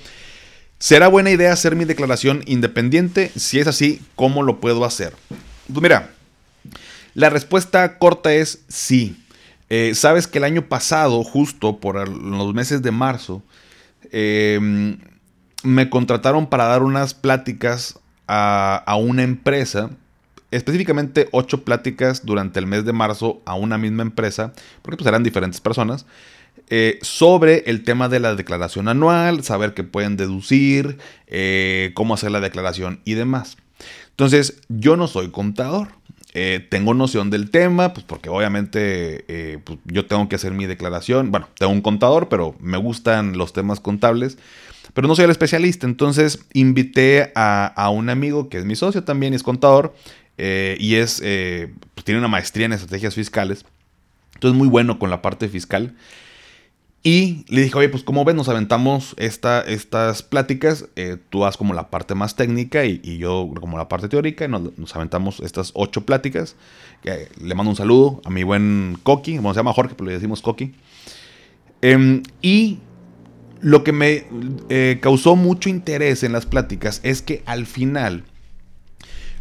[0.77, 3.31] ¿será buena idea hacer mi declaración independiente?
[3.35, 5.13] Si es así, ¿cómo lo puedo hacer?
[5.67, 6.11] Pues mira,
[7.13, 9.23] la respuesta corta es sí.
[9.69, 13.43] Eh, Sabes que el año pasado, justo por los meses de marzo,
[14.11, 14.97] em,
[15.63, 19.89] me contrataron para dar unas pláticas a, una empresa,
[20.51, 25.23] específicamente ocho pláticas durante el mes de marzo a una misma empresa, porque pues eran
[25.23, 26.05] diferentes personas,
[26.69, 32.31] eh, sobre el tema de la declaración anual, saber qué pueden deducir, eh, cómo hacer
[32.31, 33.57] la declaración y demás.
[34.11, 35.87] Entonces, yo no soy contador.
[36.35, 41.31] Eh, tengo noción del tema, pues porque obviamente pues, yo tengo que hacer mi declaración.
[41.31, 44.37] Bueno, tengo un contador, pero me gustan los temas contables
[44.93, 45.85] pero no soy el especialista.
[45.85, 49.93] Entonces invité a, un amigo que es mi socio también, es contador
[50.41, 53.65] eh, y es, eh, pues, tiene una maestría en estrategias fiscales.
[54.35, 55.95] Entonces muy bueno con la parte fiscal.
[57.03, 61.57] Y le dije, oye, pues como ves, nos aventamos esta, estas pláticas, eh, tú haz
[61.57, 65.71] como la parte más técnica y, yo como la parte teórica, y nos, aventamos estas
[65.75, 66.55] ocho pláticas.
[67.03, 70.41] le mando un saludo a mi buen Coqui, como se llama Jorge, pero le decimos
[70.41, 70.73] Coqui.
[71.81, 72.79] Em, y
[73.61, 78.23] lo que me causó mucho interés en las pláticas es que al final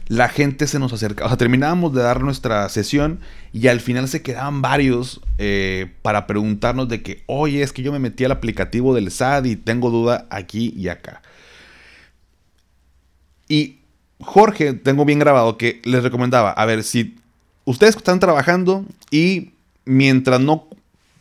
[0.08, 3.20] la gente se nos acercaba, o sea, terminábamos de dar nuestra sesión
[3.52, 7.92] y al final se quedaban varios eh, para preguntarnos de que, oye, es que yo
[7.92, 11.20] me metí al aplicativo del SAD y tengo duda aquí y acá.
[13.48, 13.78] Y
[14.20, 17.16] Jorge, tengo bien grabado que les recomendaba, a ver, si
[17.66, 19.50] ustedes están trabajando y
[19.84, 20.68] mientras no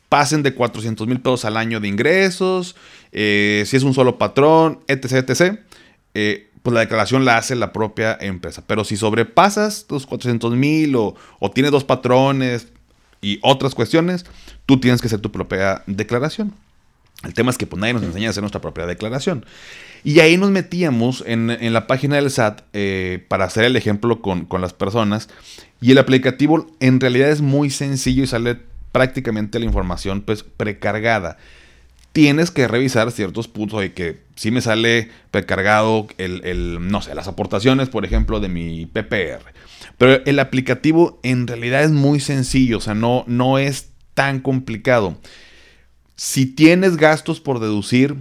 [0.07, 2.77] pasen de 400 mil pesos al año de ingresos,
[3.11, 5.59] eh, si es un solo patrón, etc., etc.,
[6.13, 8.61] eh, pues la declaración la hace la propia empresa.
[8.67, 12.67] Pero si sobrepasas los 400 mil o, o tienes dos patrones
[13.21, 14.25] y otras cuestiones,
[14.65, 16.53] tú tienes que hacer tu propia declaración.
[17.23, 19.45] El tema es que pues, nadie nos enseña a hacer nuestra propia declaración.
[20.03, 24.43] Y ahí nos metíamos en, la página del SAT eh, para hacer el ejemplo con,
[24.43, 25.29] con, las personas.
[25.79, 28.57] Y el aplicativo en realidad es muy sencillo y sale
[28.91, 31.37] prácticamente la información pues precargada.
[32.17, 37.27] Tienes que revisar ciertos puntos de que si me sale precargado el, no sé, las
[37.27, 39.43] aportaciones, por ejemplo, de mi PPR.
[39.99, 45.15] Pero el aplicativo en realidad es muy sencillo, o sea, no, no es tan complicado.
[46.15, 48.15] Si tienes gastos por deducir,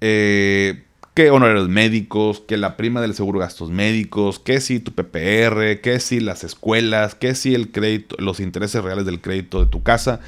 [0.00, 0.82] eh,
[1.14, 6.00] que honorarios médicos, que la prima del seguro gastos médicos, que si tu PPR, que
[6.00, 10.18] si las escuelas, que si el crédito, los intereses reales del crédito de tu casa.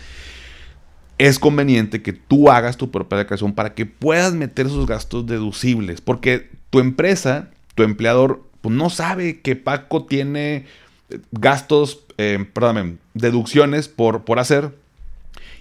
[1.20, 6.00] Es conveniente que tú hagas tu propia declaración para que puedas meter esos gastos deducibles,
[6.00, 10.64] porque tu empresa, tu empleador, pues no sabe que Paco tiene
[11.30, 14.74] gastos, eh, perdóname, deducciones por, por hacer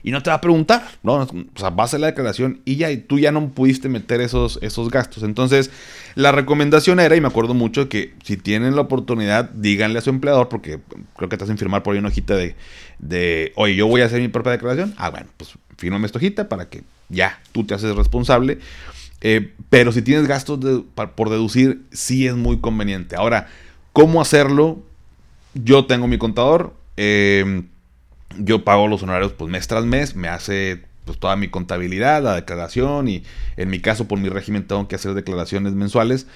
[0.04, 1.16] y no te va a preguntar, ¿no?
[1.16, 4.60] O sea, va a hacer la declaración y ya, tú ya no pudiste meter esos,
[4.62, 5.24] esos gastos.
[5.24, 5.72] Entonces,
[6.16, 10.10] la recomendación era, y me acuerdo mucho, que si tienen la oportunidad, díganle a su
[10.10, 10.80] empleador, porque
[11.16, 12.56] creo que te hacen firmar por ahí una hojita de,
[13.00, 14.94] de oye, yo voy a hacer mi propia declaración.
[14.98, 18.60] Ah, bueno, pues fírmame esta hojita para que ya tú te haces responsable.
[19.22, 20.60] Eh, pero si tienes gastos
[21.16, 23.16] por deducir, sí es muy conveniente.
[23.16, 23.48] Ahora,
[23.92, 24.82] ¿cómo hacerlo?
[25.54, 26.74] Yo tengo mi contador.
[26.96, 27.64] Eh,
[28.38, 32.36] yo pago los honorarios pues mes tras mes, me hace pues toda mi contabilidad, la
[32.36, 33.24] declaración y
[33.58, 36.28] en mi caso por mi régimen tengo que hacer declaraciones mensuales.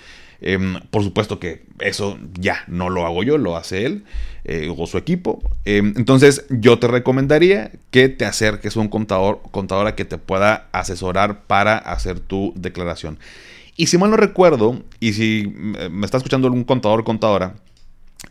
[0.41, 4.03] Em, por supuesto que eso ya no lo hago yo, lo hace él
[4.43, 5.41] eh, o su equipo.
[5.63, 10.67] Em, entonces yo te recomendaría que te acerques a un contador, contadora que te pueda
[10.73, 13.19] asesorar para hacer tu declaración.
[13.77, 17.55] Y si mal no recuerdo, y si me está escuchando algún contador contadora,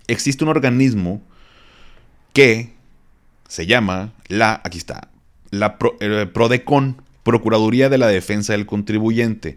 [0.06, 1.22] existe un organismo
[2.32, 2.72] que
[3.52, 5.08] se llama la, aquí está,
[5.50, 7.02] la eh, Prodecon.
[7.22, 9.56] Procuraduría de la Defensa del Contribuyente,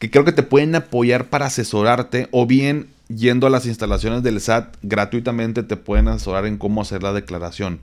[0.00, 4.40] que creo que te pueden apoyar para asesorarte o bien yendo a las instalaciones del
[4.40, 7.78] SAT gratuitamente te pueden asesorar en cómo hacer la declaración.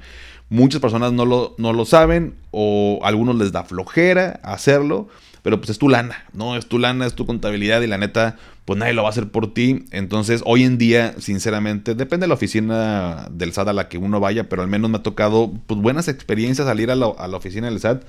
[0.50, 5.08] Muchas personas no lo, no lo saben o a algunos les da flojera hacerlo,
[5.44, 6.56] pero pues es tu lana, ¿no?
[6.56, 9.28] Es tu lana, es tu contabilidad y la neta, pues nadie lo va a hacer
[9.28, 9.86] por ti.
[9.92, 14.22] Entonces, hoy en día, sinceramente, depende de la oficina del SAT a la que uno
[14.22, 17.82] vaya, pero al menos me ha tocado pues, buenas experiencias salir a la, oficina del
[17.82, 18.04] SAT.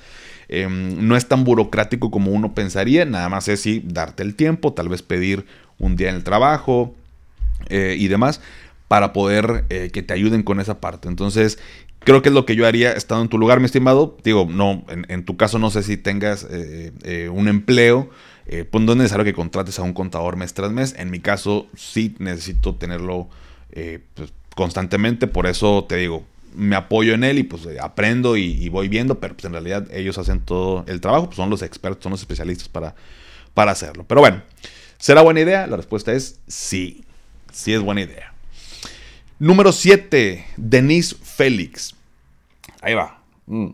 [0.48, 4.72] Em, no es tan burocrático como uno pensaría, nada más es sí darte el tiempo,
[4.72, 5.44] tal vez pedir
[5.78, 6.94] un día en el trabajo
[7.68, 8.40] eh, y demás
[8.88, 11.08] para poder eh, que te ayuden con esa parte.
[11.08, 11.58] Entonces,
[12.04, 14.16] Creo que es lo que yo haría estando en tu lugar, mi estimado.
[14.22, 18.10] Digo, no, en, tu caso no sé si tengas eh, eh, un empleo.
[18.46, 20.94] Eh, pues no es necesario que contrates a un contador mes tras mes.
[20.98, 23.30] En mi caso sí necesito tenerlo
[24.14, 25.26] pues, constantemente.
[25.26, 29.18] Por eso te digo, me apoyo en él y pues aprendo y, voy viendo.
[29.18, 31.26] Pero pues en realidad ellos hacen todo el trabajo.
[31.26, 32.94] Pues son los expertos, son los especialistas para,
[33.54, 34.04] para hacerlo.
[34.06, 34.42] Pero bueno,
[34.98, 35.66] ¿será buena idea?
[35.66, 37.02] La respuesta es sí.
[37.50, 38.34] Sí es buena idea.
[39.40, 41.94] Número 7, Denise Félix.
[42.80, 43.20] Ahí va.
[43.46, 43.70] Mm.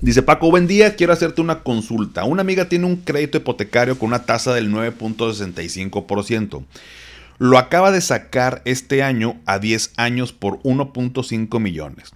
[0.00, 2.24] Dice Paco, buen día, quiero hacerte una consulta.
[2.24, 6.64] Una amiga tiene un crédito hipotecario con una tasa del 9.65%.
[7.38, 12.12] Lo acaba de sacar este año a 10 años por 1.5 millones.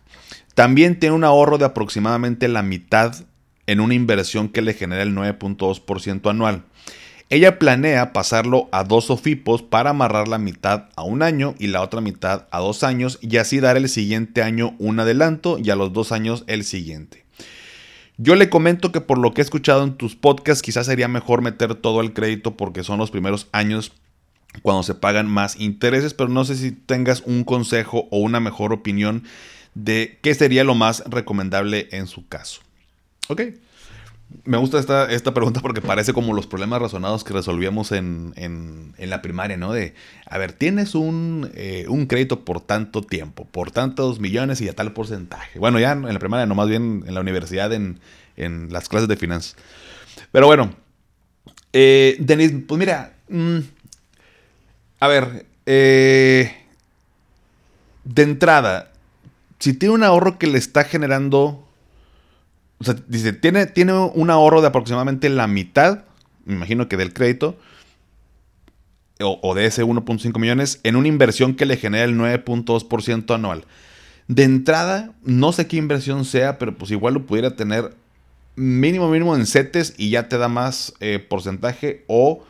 [0.55, 3.15] También tiene un ahorro de aproximadamente la mitad
[3.67, 6.65] en una inversión que le genera el 9.2% anual.
[7.33, 11.81] Ella planea pasarlo a dos OFIPOS para amarrar la mitad a un año y la
[11.81, 15.75] otra mitad a dos años y así dar el siguiente año un adelanto y a
[15.75, 17.25] los dos años el siguiente.
[18.19, 21.41] Yo le comento que por lo que he escuchado en tus podcasts quizás sería mejor
[21.41, 23.93] meter todo el crédito porque son los primeros años
[24.61, 28.75] cuando se pagan más intereses, pero no sé si tengas un consejo o una mejor
[28.75, 29.25] opinión
[29.75, 32.61] de qué sería lo más recomendable en su caso.
[33.29, 33.41] ¿Ok?
[34.45, 38.33] Me gusta esta, esta pregunta porque parece como los problemas razonados que resolvíamos en,
[38.99, 39.73] la primaria, ¿no?
[39.73, 39.95] De,
[40.27, 44.75] a ver, tienes un, eh, un, crédito por tanto tiempo, por tantos millones y a
[44.75, 45.59] tal porcentaje.
[45.59, 48.01] Bueno, ya en la primaria, no más bien en la universidad, en,
[48.37, 49.57] las clases de finanzas.
[50.33, 50.75] Pero bueno,
[51.73, 53.59] eh, Denis, pues mira, mm,
[55.01, 56.57] a ver, eh,
[58.05, 58.93] de entrada,
[59.59, 61.69] si tiene un ahorro que le está generando
[62.83, 66.05] o sea, dice, tiene, tiene un ahorro de aproximadamente la mitad,
[66.45, 67.57] me imagino que del crédito,
[69.21, 73.65] o, de ese 1.5 millones, en una inversión que le genera el 9.2% anual.
[74.27, 77.95] De entrada, no sé qué inversión sea, pero pues igual lo pudiera tener
[78.57, 82.03] mínimo, mínimo en CETES y ya te da más eh, porcentaje.
[82.09, 82.43] O,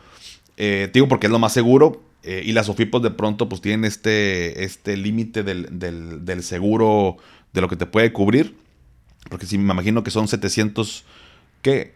[0.57, 2.01] eh, digo porque es lo más seguro.
[2.23, 7.17] Eh, y las OFIPOS de pronto pues tienen este, este límite del, del seguro
[7.51, 8.62] de lo que te puede cubrir.
[9.29, 11.03] Porque si me imagino que son 700,
[11.61, 11.93] ¿qué?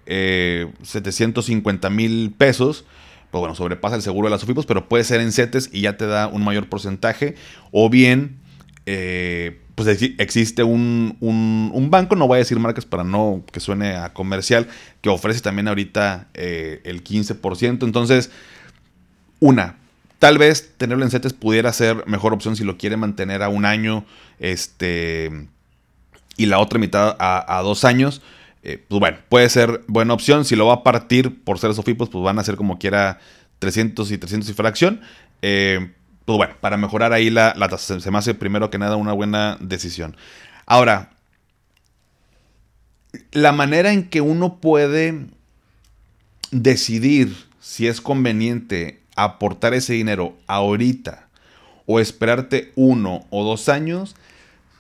[0.84, 2.86] 750 eh, mil pesos.
[3.32, 5.98] Pues bueno, sobrepasa el seguro de las SOFIPOS, pero puede ser en CETES y ya
[5.98, 7.36] te da un mayor porcentaje.
[7.72, 8.38] O bien,
[8.86, 11.18] eh, pues existe un,
[11.92, 14.68] banco, no voy a decir marcas para no que suene a comercial,
[15.02, 17.84] que ofrece también ahorita eh, el 15%.
[17.84, 18.32] Entonces,
[19.40, 19.78] una,
[20.20, 23.66] tal vez tenerlo en CETES pudiera ser mejor opción si lo quiere mantener a un
[23.66, 24.06] año.
[24.40, 25.48] Este
[26.38, 28.22] y la otra mitad a, dos años,
[28.64, 30.46] eh, pues bueno, puede ser buena opción.
[30.46, 33.20] Si lo va a partir por ser Sofipos, pues van a ser como quiera
[33.60, 35.02] 300 y 300 y fracción.
[35.42, 35.92] Eh,
[36.26, 39.14] pues bueno, para mejorar ahí la, la tasa, se me hace primero que nada una
[39.14, 40.16] buena decisión.
[40.66, 41.12] Ahora,
[43.32, 45.28] la manera en que uno puede
[46.52, 51.28] decidir si es conveniente aportar ese dinero ahorita
[51.86, 54.16] o esperarte uno o dos años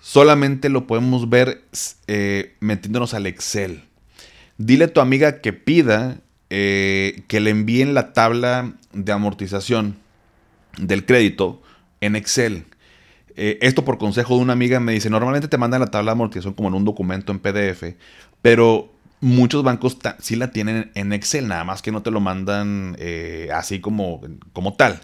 [0.08, 1.66] solamente lo podemos ver
[2.08, 3.84] eh, metiéndonos al Excel.
[4.58, 9.98] Dile a tu amiga que pida eh, que le envíen la tabla de amortización
[10.78, 11.62] del crédito
[12.00, 12.68] en Excel.
[13.36, 16.14] Eh, esto por consejo de una amiga me dice, normalmente te mandan la tabla de
[16.14, 17.98] amortización como en un documento en PDF,
[18.42, 22.96] pero muchos bancos sí la tienen en Excel, nada más que no te lo mandan
[23.54, 24.22] así como,
[24.54, 25.02] como tal.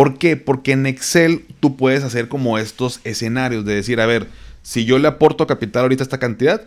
[0.00, 0.38] ¿Por qué?
[0.38, 4.28] Porque en Excel tú puedes hacer como estos escenarios de decir, a ver,
[4.62, 6.62] si yo le aporto capital ahorita esta cantidad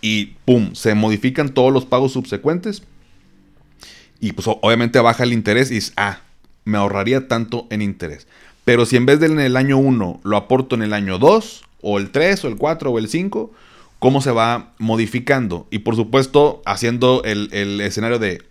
[0.00, 2.84] y pum, se modifican todos los pagos subsecuentes
[4.20, 6.20] y pues obviamente baja el interés y dices, ah,
[6.64, 8.28] me ahorraría tanto en interés.
[8.64, 11.64] Pero si en vez de en el año 1 lo aporto en el año 2
[11.82, 13.52] o el 3 o el 4 o el 5,
[13.98, 15.66] ¿cómo se va modificando?
[15.72, 18.47] Y por supuesto haciendo el, el escenario de,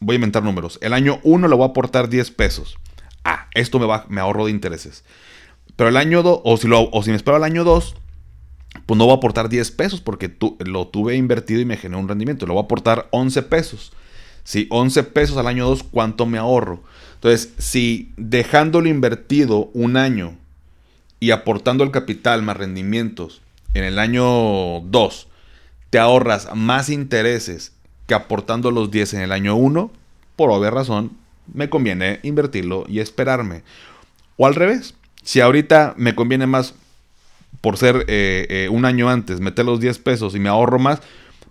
[0.00, 0.78] voy a inventar números.
[0.82, 2.78] El año 1 le voy a aportar 10 pesos.
[3.24, 5.04] Ah, esto me, va, me ahorro de intereses.
[5.76, 7.94] Pero el año 2, o si, o si me espero al año 2,
[8.86, 12.08] pues no voy a aportar 10 pesos porque lo tuve invertido y me generó un
[12.08, 12.46] rendimiento.
[12.46, 13.92] Lo voy a aportar 11 pesos.
[14.42, 16.82] Si 11 pesos al año 2, ¿cuánto me ahorro?
[17.14, 20.36] Entonces, si dejándolo invertido un año
[21.20, 23.42] y aportando el capital más rendimientos
[23.74, 25.28] en el año 2,
[25.90, 27.74] te ahorras más intereses
[28.10, 29.88] que aportando los 10 en el año 1,
[30.34, 31.12] por obvia razón,
[31.54, 33.62] me conviene invertirlo y esperarme.
[34.36, 36.74] O al revés, si ahorita me conviene más
[37.60, 40.98] por ser eh, eh, un año antes, meter los 10 pesos y me ahorro más,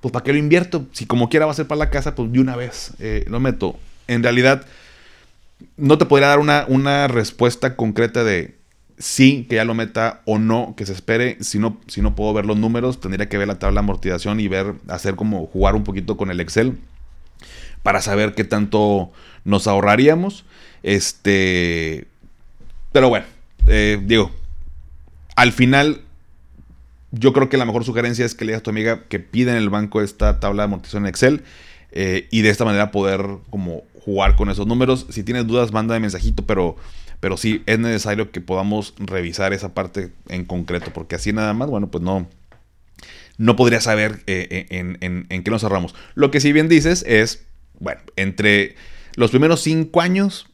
[0.01, 0.85] pues ¿para qué lo invierto?
[0.91, 3.39] Si como quiera va a ser para la casa, pues de una vez eh, lo
[3.39, 3.79] meto.
[4.07, 4.65] En realidad,
[5.77, 8.58] no te podría dar una, una respuesta concreta de
[8.99, 11.37] sí que ya lo meta o no, que se espere.
[11.41, 14.39] Si no, si no puedo ver los números, tendría que ver la tabla de amortización
[14.39, 16.77] y ver, hacer como jugar un poquito con el Excel
[17.81, 19.11] para saber qué tanto
[19.45, 20.45] nos ahorraríamos.
[20.83, 22.07] Este,
[22.91, 23.25] pero bueno,
[23.67, 24.31] eh, digo,
[25.35, 26.01] al final
[27.11, 29.51] yo creo que la mejor sugerencia es que le digas a tu amiga que pida
[29.51, 31.43] en el banco esta tabla de amortización en Excel
[31.91, 35.07] eh, y de esta manera poder como jugar con esos números.
[35.09, 36.75] Si tienes dudas, manda de mensajito, pero,
[37.19, 41.69] pero sí es necesario que podamos revisar esa parte en concreto, porque así nada más,
[41.69, 42.27] bueno, pues no,
[43.37, 44.97] no podría saber eh, en,
[45.29, 45.95] en, qué nos ahorramos.
[46.15, 47.45] Lo que sí bien dices es,
[47.79, 48.75] bueno, entre
[49.15, 50.47] los primeros cinco años,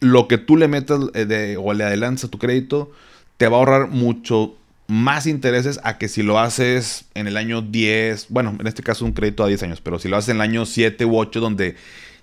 [0.00, 2.90] lo que tú le metas eh, o le adelantas a tu crédito,
[3.36, 4.56] te va a ahorrar mucho
[4.86, 9.04] más intereses a que si lo haces en el año 10, bueno, en este caso
[9.04, 11.40] un crédito a 10 años, pero si lo haces en el año 7 u 8
[11.40, 11.76] donde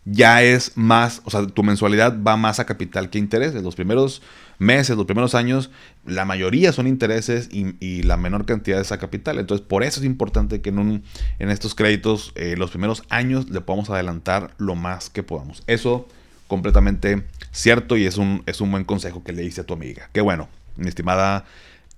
[0.06, 3.62] ya es más, o sea, tu mensualidad va más a capital que intereses.
[3.62, 4.22] Los primeros
[4.58, 5.70] meses, los primeros años,
[6.06, 9.38] la mayoría son intereses y, la menor cantidad es a capital.
[9.38, 11.04] Entonces, por eso es importante que en, un,
[11.40, 15.64] en estos créditos, eh, los primeros años, le podamos adelantar lo más que podamos.
[15.68, 16.08] Eso
[16.48, 20.10] completamente cierto y es un, es un buen consejo que le hice a tu amiga.
[20.14, 21.46] Qué bueno, mi estimada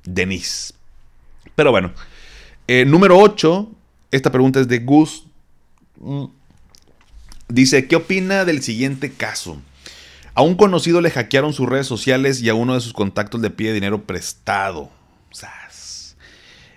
[0.03, 0.73] Denise.
[1.55, 1.91] Pero bueno,
[2.67, 3.71] eh, número 8,
[4.11, 5.25] esta pregunta es de Gus.
[7.53, 9.61] Dice, ¿qué opina del siguiente caso?
[10.33, 13.51] A un conocido le hackearon sus redes sociales y a uno de sus contactos le
[13.51, 14.89] pide dinero prestado.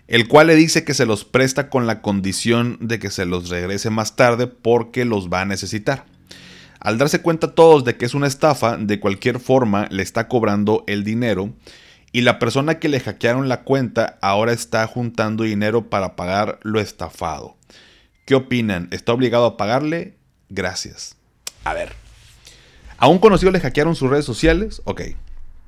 [0.07, 3.49] El cual le dice que se los presta con la condición de que se los
[3.49, 6.05] regrese más tarde porque los va a necesitar.
[6.79, 10.85] Al darse cuenta todos de que es una estafa, de cualquier forma le está cobrando
[10.87, 11.55] el dinero
[12.12, 16.81] y la persona que le hackearon la cuenta ahora está juntando dinero para pagar lo
[16.81, 17.57] estafado.
[18.27, 18.89] ¿Qué opinan?
[18.91, 20.16] ¿Está obligado a pagarle?
[20.49, 21.16] Gracias.
[21.64, 21.92] A ver.
[22.99, 24.82] A un conocido le hackearon sus redes sociales.
[24.84, 25.03] Ok.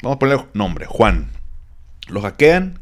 [0.02, 0.86] Vamos a poner nombre.
[0.86, 1.30] Juan.
[2.08, 2.80] Lo hackean.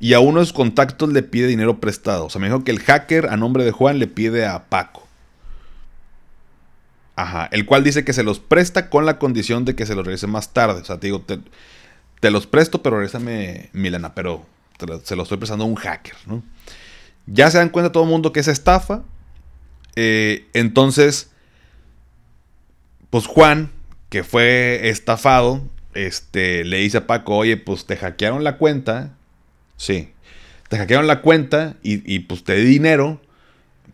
[0.00, 2.26] Y a uno de sus contactos le pide dinero prestado.
[2.26, 5.06] O sea, me dijo que el hacker a nombre de Juan le pide a Paco.
[7.14, 7.48] Ajá.
[7.52, 10.26] El cual dice que se los presta con la condición de que se los regrese
[10.26, 10.80] más tarde.
[10.80, 11.38] O sea, te digo, te,
[12.20, 14.46] te los presto, pero regrésame Milana, pero
[15.04, 16.42] se los estoy prestando a un hacker, ¿no?
[17.26, 19.02] Ya se dan cuenta todo el mundo que es estafa.
[19.96, 21.30] Eh, entonces,
[23.10, 23.70] pues Juan,
[24.08, 25.62] que fue estafado,
[25.94, 29.14] este, le dice a Paco, oye, pues te hackearon la cuenta.
[29.76, 30.10] Sí.
[30.68, 33.20] Te hackearon la cuenta y, y pues te di dinero.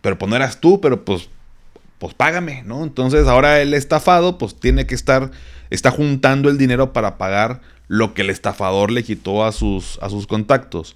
[0.00, 1.28] Pero pues no eras tú, pero pues,
[1.98, 2.84] pues págame, ¿no?
[2.84, 5.32] Entonces ahora el estafado, pues tiene que estar,
[5.70, 10.10] está juntando el dinero para pagar lo que el estafador le quitó a sus, a
[10.10, 10.94] sus contactos.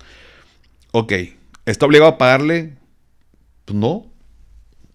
[0.93, 1.13] Ok,
[1.67, 2.75] ¿está obligado a pagarle?
[3.65, 4.12] Pues no.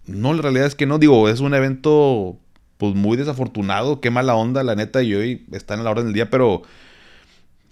[0.08, 0.98] No, la realidad es que no.
[0.98, 2.38] Digo, es un evento
[2.78, 4.00] pues muy desafortunado.
[4.00, 5.02] Qué mala onda, la neta.
[5.02, 6.62] Y hoy está en la orden del día, pero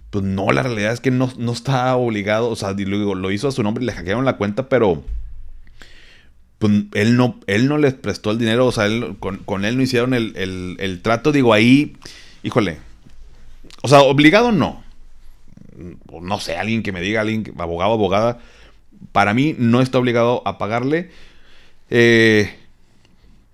[0.09, 2.49] pues no, la realidad es que no, está obligado.
[2.49, 5.03] O sea, lo, lo hizo a su nombre le hackearon la cuenta, pero
[6.59, 8.67] pues él no, él no les prestó el dinero.
[8.67, 8.87] O sea,
[9.19, 10.33] con, él no hicieron el,
[10.79, 11.31] el trato.
[11.31, 11.97] Digo, ahí,
[12.43, 12.77] híjole,
[13.81, 14.83] o sea, obligado no.
[16.21, 18.39] No sé, alguien que me diga, alguien, abogado, abogada,
[19.11, 21.11] para mí no está obligado a pagarle.
[21.89, 22.55] Eh,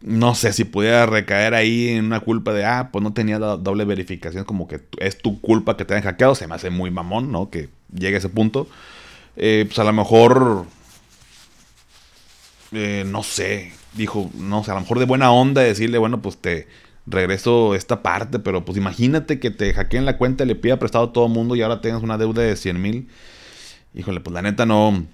[0.02, 3.86] no sé si pudiera recaer ahí en una culpa de, ah, pues no tenía doble
[3.86, 7.32] verificación, como que es tu culpa que te hayan hackeado, se me hace muy mamón,
[7.32, 7.50] ¿no?
[7.50, 8.68] Que llegue a ese punto.
[9.38, 10.66] Eh, pues a lo mejor,
[12.74, 16.38] eh, no sé, dijo, no sé, a lo mejor de buena onda decirle, bueno, pues
[16.38, 16.68] te,
[17.06, 21.14] regreso esta parte, pero pues imagínate que te hackeen la cuenta, le pida prestado a
[21.14, 23.10] todo el mundo y ahora tengas una deuda de 100 mil.
[23.94, 25.06] Híjole, pues la neta no,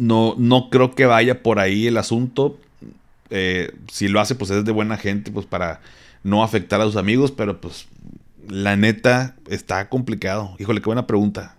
[0.00, 2.58] no, no creo que vaya por ahí el asunto.
[3.28, 5.80] Eh, si lo hace, pues es de buena gente, pues para
[6.24, 7.86] no afectar a sus amigos, pero pues
[8.48, 10.56] la neta está complicado.
[10.58, 11.56] Híjole, qué buena pregunta.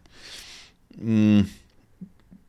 [0.99, 1.41] Mm,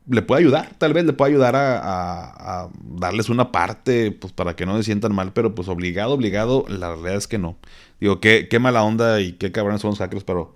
[0.09, 4.65] le puede ayudar, tal vez le puede ayudar a, darles una parte, pues para que
[4.65, 7.55] no se sientan mal, pero pues obligado, obligado, la realidad es que no.
[7.99, 10.55] Digo, qué, qué mala onda y qué cabrones son los hackers, pero...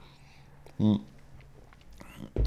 [0.80, 0.96] Mm,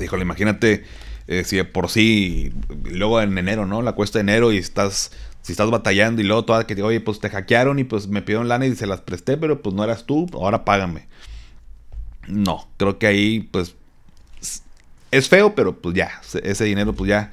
[0.00, 0.84] Híjole, imagínate
[1.30, 2.52] eh, si por sí,
[2.84, 3.82] luego en enero, ¿no?
[3.82, 5.12] La cuesta de enero y estás,
[5.42, 8.20] si estás batallando y luego toda que te oye, pues te hackearon y pues me
[8.20, 11.06] pidieron lana y se las presté, pero pues no eras tú, ahora págame.
[12.26, 13.76] No, creo que ahí pues
[15.12, 17.32] es feo, pero pues ya, ese dinero pues ya,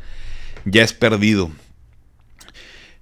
[0.65, 1.49] ya es perdido.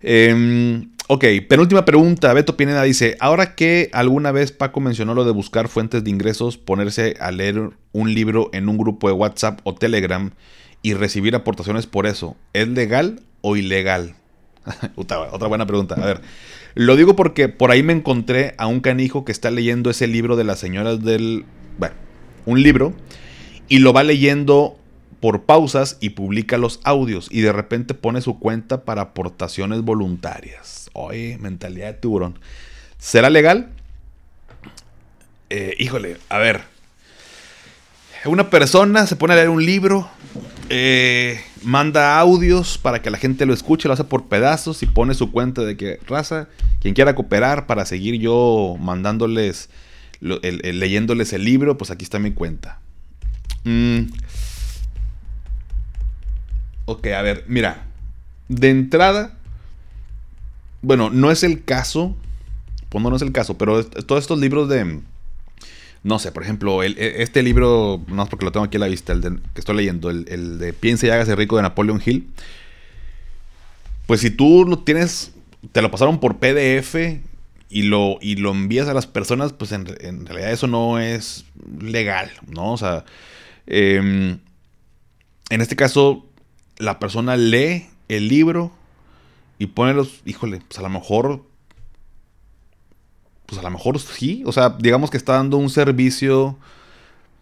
[0.01, 2.33] Eh, Ok, penúltima pregunta.
[2.33, 6.57] Beto Pineda dice: Ahora que alguna vez Paco mencionó lo de buscar fuentes de ingresos,
[6.57, 10.31] ponerse a leer un libro en un grupo de WhatsApp o Telegram
[10.86, 14.13] y recibir aportaciones por eso, ¿es legal o ilegal?
[14.95, 15.95] Otra buena pregunta.
[15.95, 16.21] A ver,
[16.75, 20.36] lo digo porque por ahí me encontré a un canijo que está leyendo ese libro
[20.36, 21.45] de las señoras del.
[21.79, 21.95] Bueno,
[22.45, 22.93] un libro
[23.67, 24.77] y lo va leyendo
[25.21, 30.91] por pausas y publica los audios y de repente pone su cuenta para aportaciones voluntarias.
[30.93, 32.38] Oye, mentalidad de tiburón.
[32.99, 33.69] ¿Será legal?
[35.49, 36.75] Eh, híjole, a ver.
[38.25, 40.09] Una persona se pone a leer un libro,
[40.69, 45.13] eh, manda audios para que la gente lo escuche, lo hace por pedazos y pone
[45.13, 46.47] su cuenta de que, raza,
[46.81, 49.69] quien quiera cooperar para seguir yo mandándoles,
[50.19, 52.79] leyéndoles el libro, pues aquí está mi cuenta.
[53.63, 54.07] Mm.
[56.86, 57.88] Ok, a ver, mira.
[58.47, 59.38] De entrada,
[60.83, 62.15] bueno, no es el caso,
[62.89, 65.01] pues no, es el caso, pero todos estos libros de,
[66.06, 68.88] no sé, por ejemplo, e, este libro, no es porque lo tengo aquí a la
[68.88, 72.28] vista, el que estoy leyendo, el, de Piense y hágase rico de Napoleon Hill,
[74.06, 75.34] pues si tú lo tienes,
[75.72, 76.95] te lo pasaron por PDF
[77.70, 81.45] y lo, y lo envías a las personas, pues en, realidad eso no es
[81.82, 82.74] legal, ¿no?
[82.74, 83.03] O sea,
[83.66, 84.38] em,
[85.49, 86.28] en este caso,
[86.78, 88.72] la persona lee el libro,
[89.58, 91.43] y los, híjole, pues a lo mejor,
[93.45, 96.57] pues a lo mejor sí, o sea, digamos que está dando un servicio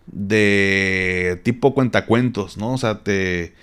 [0.07, 2.73] de tipo cuentacuentos, ¿no?
[2.73, 3.53] O sea, te,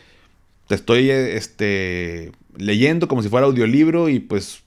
[0.69, 4.63] te estoy este, leyendo como si fuera audiolibro y pues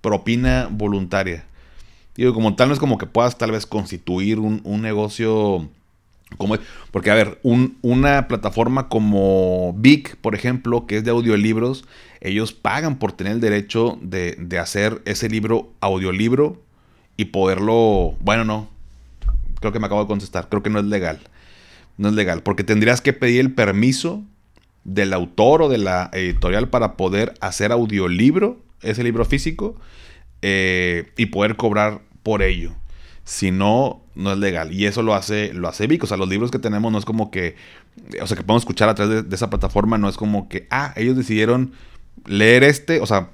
[0.00, 1.44] propina voluntaria.
[2.16, 5.68] Digo, como tal no es como que puedas tal vez constituir un, un negocio
[6.36, 6.56] como...
[6.90, 11.84] Porque, a ver, un, una plataforma como Vic, por ejemplo, que es de audiolibros,
[12.20, 16.62] ellos pagan por tener el derecho de, hacer ese libro audiolibro
[17.16, 18.14] y poderlo...
[18.20, 18.68] Bueno, no.
[19.60, 20.48] Creo que me acabo de contestar.
[20.48, 21.20] Creo que no es legal.
[21.96, 22.42] No es legal.
[22.42, 24.22] Porque tendrías que pedir el permiso
[24.84, 29.76] del autor o de la editorial para poder hacer audiolibro, ese libro físico,
[30.42, 32.74] eh, y poder cobrar por ello.
[33.24, 34.72] Si no, no es legal.
[34.72, 36.04] Y eso lo hace, lo hace Vic.
[36.04, 37.56] O sea, los libros que tenemos no es como que,
[38.20, 40.92] o sea, que podemos escuchar a través de esa plataforma, no es como que, ah,
[40.96, 41.72] ellos decidieron
[42.26, 43.30] leer este, o sea,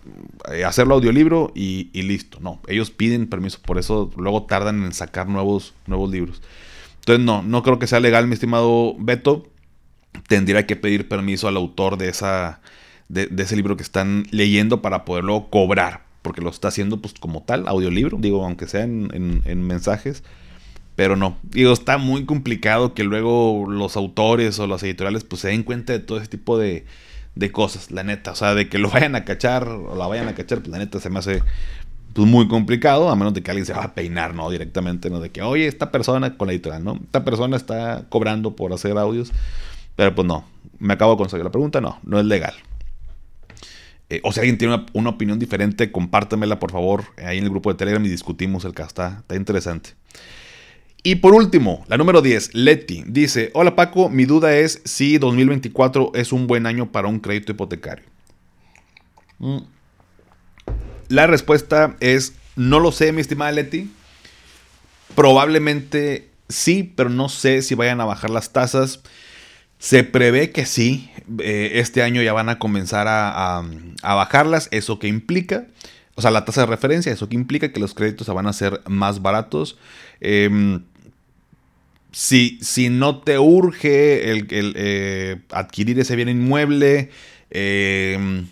[0.53, 2.39] eh, hacerlo audiolibro y, listo.
[2.41, 6.43] No, ellos piden permiso, por eso luego tardan en sacar nuevos, nuevos libros.
[7.01, 9.47] Entonces, no, no creo que sea legal, mi estimado Beto.
[10.29, 12.61] Tendría que pedir permiso al autor de, esa,
[13.09, 17.43] de, ese libro que están leyendo para poderlo cobrar, porque lo está haciendo pues como
[17.43, 20.25] tal, audiolibro, digo, aunque sea en, en mensajes.
[20.97, 25.49] Pero no, digo, está muy complicado que luego los autores o las editoriales pues se
[25.49, 26.85] den cuenta de todo ese tipo de,
[27.41, 28.33] de cosas, la neta.
[28.33, 30.79] O sea, de que lo vayan a cachar o la vayan a cachar, pues la
[30.79, 31.43] neta se me hace
[32.13, 34.49] pues, muy complicado, a menos de que alguien se va a peinar, ¿no?
[34.51, 35.21] Directamente, ¿no?
[35.21, 37.01] De que, oye, esta persona con la editorial, ¿no?
[37.03, 39.33] Esta persona está cobrando por hacer audios.
[39.97, 40.45] Pero pues no,
[40.79, 42.55] me acabo de conseguir la pregunta, no, no es legal.
[44.11, 47.73] Eh, o si alguien tiene una, opinión diferente, compártemela por favor ahí en el grupo
[47.73, 48.89] de Telegram y discutimos el caso.
[48.89, 49.91] Está, está interesante.
[51.03, 56.13] Y por último, la número 10, Leti, dice, hola Paco, mi duda es si 2024
[56.15, 58.05] es un buen año para un crédito hipotecario.
[59.39, 59.59] Mm.
[61.09, 63.91] La respuesta es, no lo sé, mi estimada Leti.
[65.15, 69.01] Probablemente sí, pero no sé si vayan a bajar las tasas.
[69.79, 73.63] Se prevé que sí, eh, este año ya van a comenzar a,
[74.03, 74.69] bajarlas.
[74.71, 75.67] ¿Eso qué implica?
[76.15, 77.73] O sea, la tasa de referencia, ¿eso qué implica?
[77.73, 79.79] Que los créditos van a ser más baratos.
[80.21, 80.81] Eh,
[82.13, 87.11] si, si no te urge el, eh, adquirir ese bien inmueble,
[87.51, 88.49] em,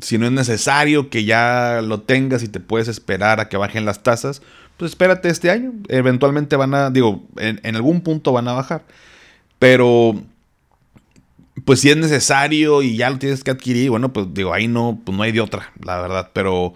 [0.00, 3.84] si no es necesario que ya lo tengas y te puedes esperar a que bajen
[3.84, 4.42] las tasas,
[4.76, 5.72] pues espérate este año.
[5.88, 8.84] Eventualmente van a, digo, en, algún punto van a bajar.
[9.58, 10.14] Pero,
[11.64, 15.00] pues si es necesario y ya lo tienes que adquirir, bueno, pues digo, ahí no,
[15.04, 16.30] pues no hay de otra, la verdad.
[16.34, 16.74] Pero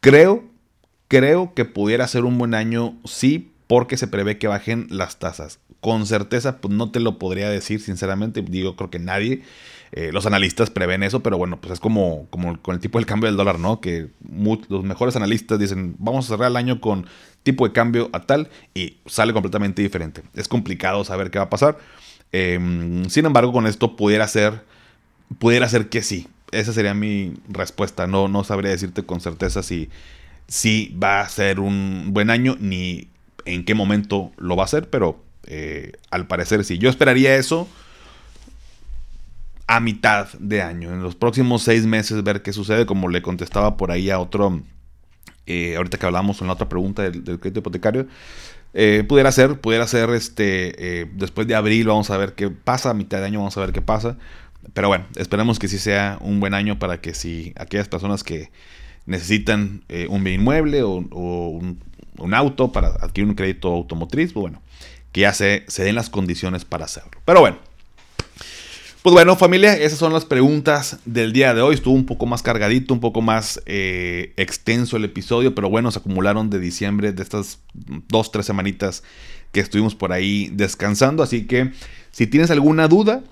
[0.00, 0.44] creo,
[1.08, 5.58] creo que pudiera ser un buen año, sí, porque se prevé que bajen las tasas.
[5.80, 8.42] Con certeza, pues no te lo podría decir, sinceramente.
[8.42, 9.42] Digo, creo que nadie.
[9.92, 13.06] Eh, los analistas prevén eso, pero bueno, pues es como, como con el tipo del
[13.06, 13.80] cambio del dólar, ¿no?
[13.80, 14.08] Que
[14.68, 17.06] los mejores analistas dicen, vamos a cerrar el año con
[17.42, 20.22] tipo de cambio a tal y sale completamente diferente.
[20.34, 21.78] Es complicado saber qué va a pasar.
[22.32, 24.64] Em, sin embargo, con esto pudiera ser,
[25.38, 26.28] pudiera ser que sí.
[26.52, 28.06] Esa sería mi respuesta.
[28.06, 29.88] No, no sabría decirte con certeza si,
[30.48, 33.08] si va a ser un buen año ni
[33.44, 36.78] en qué momento lo va a ser, pero eh, al parecer sí.
[36.78, 37.68] Yo esperaría eso
[39.66, 43.76] a mitad de año, en los próximos seis meses ver qué sucede, como le contestaba
[43.76, 44.62] por ahí a otro,
[45.46, 48.06] eh, ahorita que hablamos en la otra pregunta del, crédito hipotecario,
[48.74, 52.94] eh, pudiera ser, pudiera ser este, después de abril vamos a ver qué pasa, a
[52.94, 54.16] mitad de año vamos a ver qué pasa,
[54.72, 58.50] pero bueno, esperemos que sí sea un buen año para que si aquellas personas que
[59.06, 64.62] necesitan un bien inmueble o, un, auto para adquirir un crédito automotriz, pues bueno,
[65.12, 67.20] que ya se, se den las condiciones para hacerlo.
[67.24, 67.58] Pero bueno,
[69.06, 71.76] pues bueno, familia, esas son las preguntas del día de hoy.
[71.76, 76.00] Estuvo un poco más cargadito, un poco más eh, extenso el episodio, pero bueno, se
[76.00, 77.60] acumularon de diciembre, de estas
[78.08, 79.04] dos, tres semanitas
[79.52, 81.22] que estuvimos por ahí descansando.
[81.22, 81.70] Así que
[82.10, 83.22] si tienes alguna duda,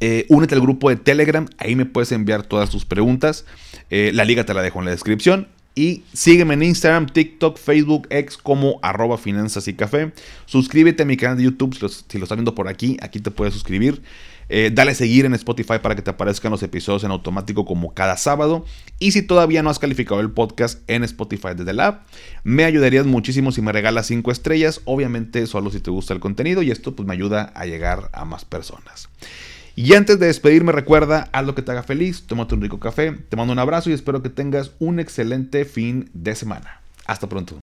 [0.00, 3.44] eh, únete al grupo de Telegram, ahí me puedes enviar todas tus preguntas.
[3.90, 5.48] Eh, la liga te la dejo en la descripción.
[5.74, 10.12] Y sígueme en Instagram, TikTok, Facebook, X como arroba finanzas y café.
[10.44, 12.96] Suscríbete a mi canal de YouTube si lo, estás viendo por aquí.
[13.00, 14.02] Aquí te puedes suscribir.
[14.48, 18.16] Eh, dale seguir en Spotify para que te aparezcan los episodios en automático como cada
[18.16, 18.64] sábado.
[18.98, 22.06] Y si todavía no has calificado el podcast en Spotify desde la app,
[22.42, 24.80] me ayudarías muchísimo si me regalas 5 estrellas.
[24.86, 28.24] Obviamente solo si te gusta el contenido y esto pues me ayuda a llegar a
[28.24, 29.08] más personas.
[29.82, 33.12] Y antes de despedirme, recuerda, haz lo que te haga feliz, tómate un rico café,
[33.12, 36.82] te mando un abrazo y espero que tengas un excelente fin de semana.
[37.06, 37.58] Hasta pronto.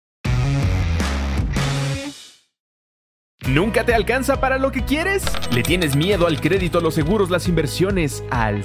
[3.47, 5.25] ¿Nunca te alcanza para lo que quieres?
[5.53, 8.65] ¿Le tienes miedo al crédito, los seguros, las inversiones, al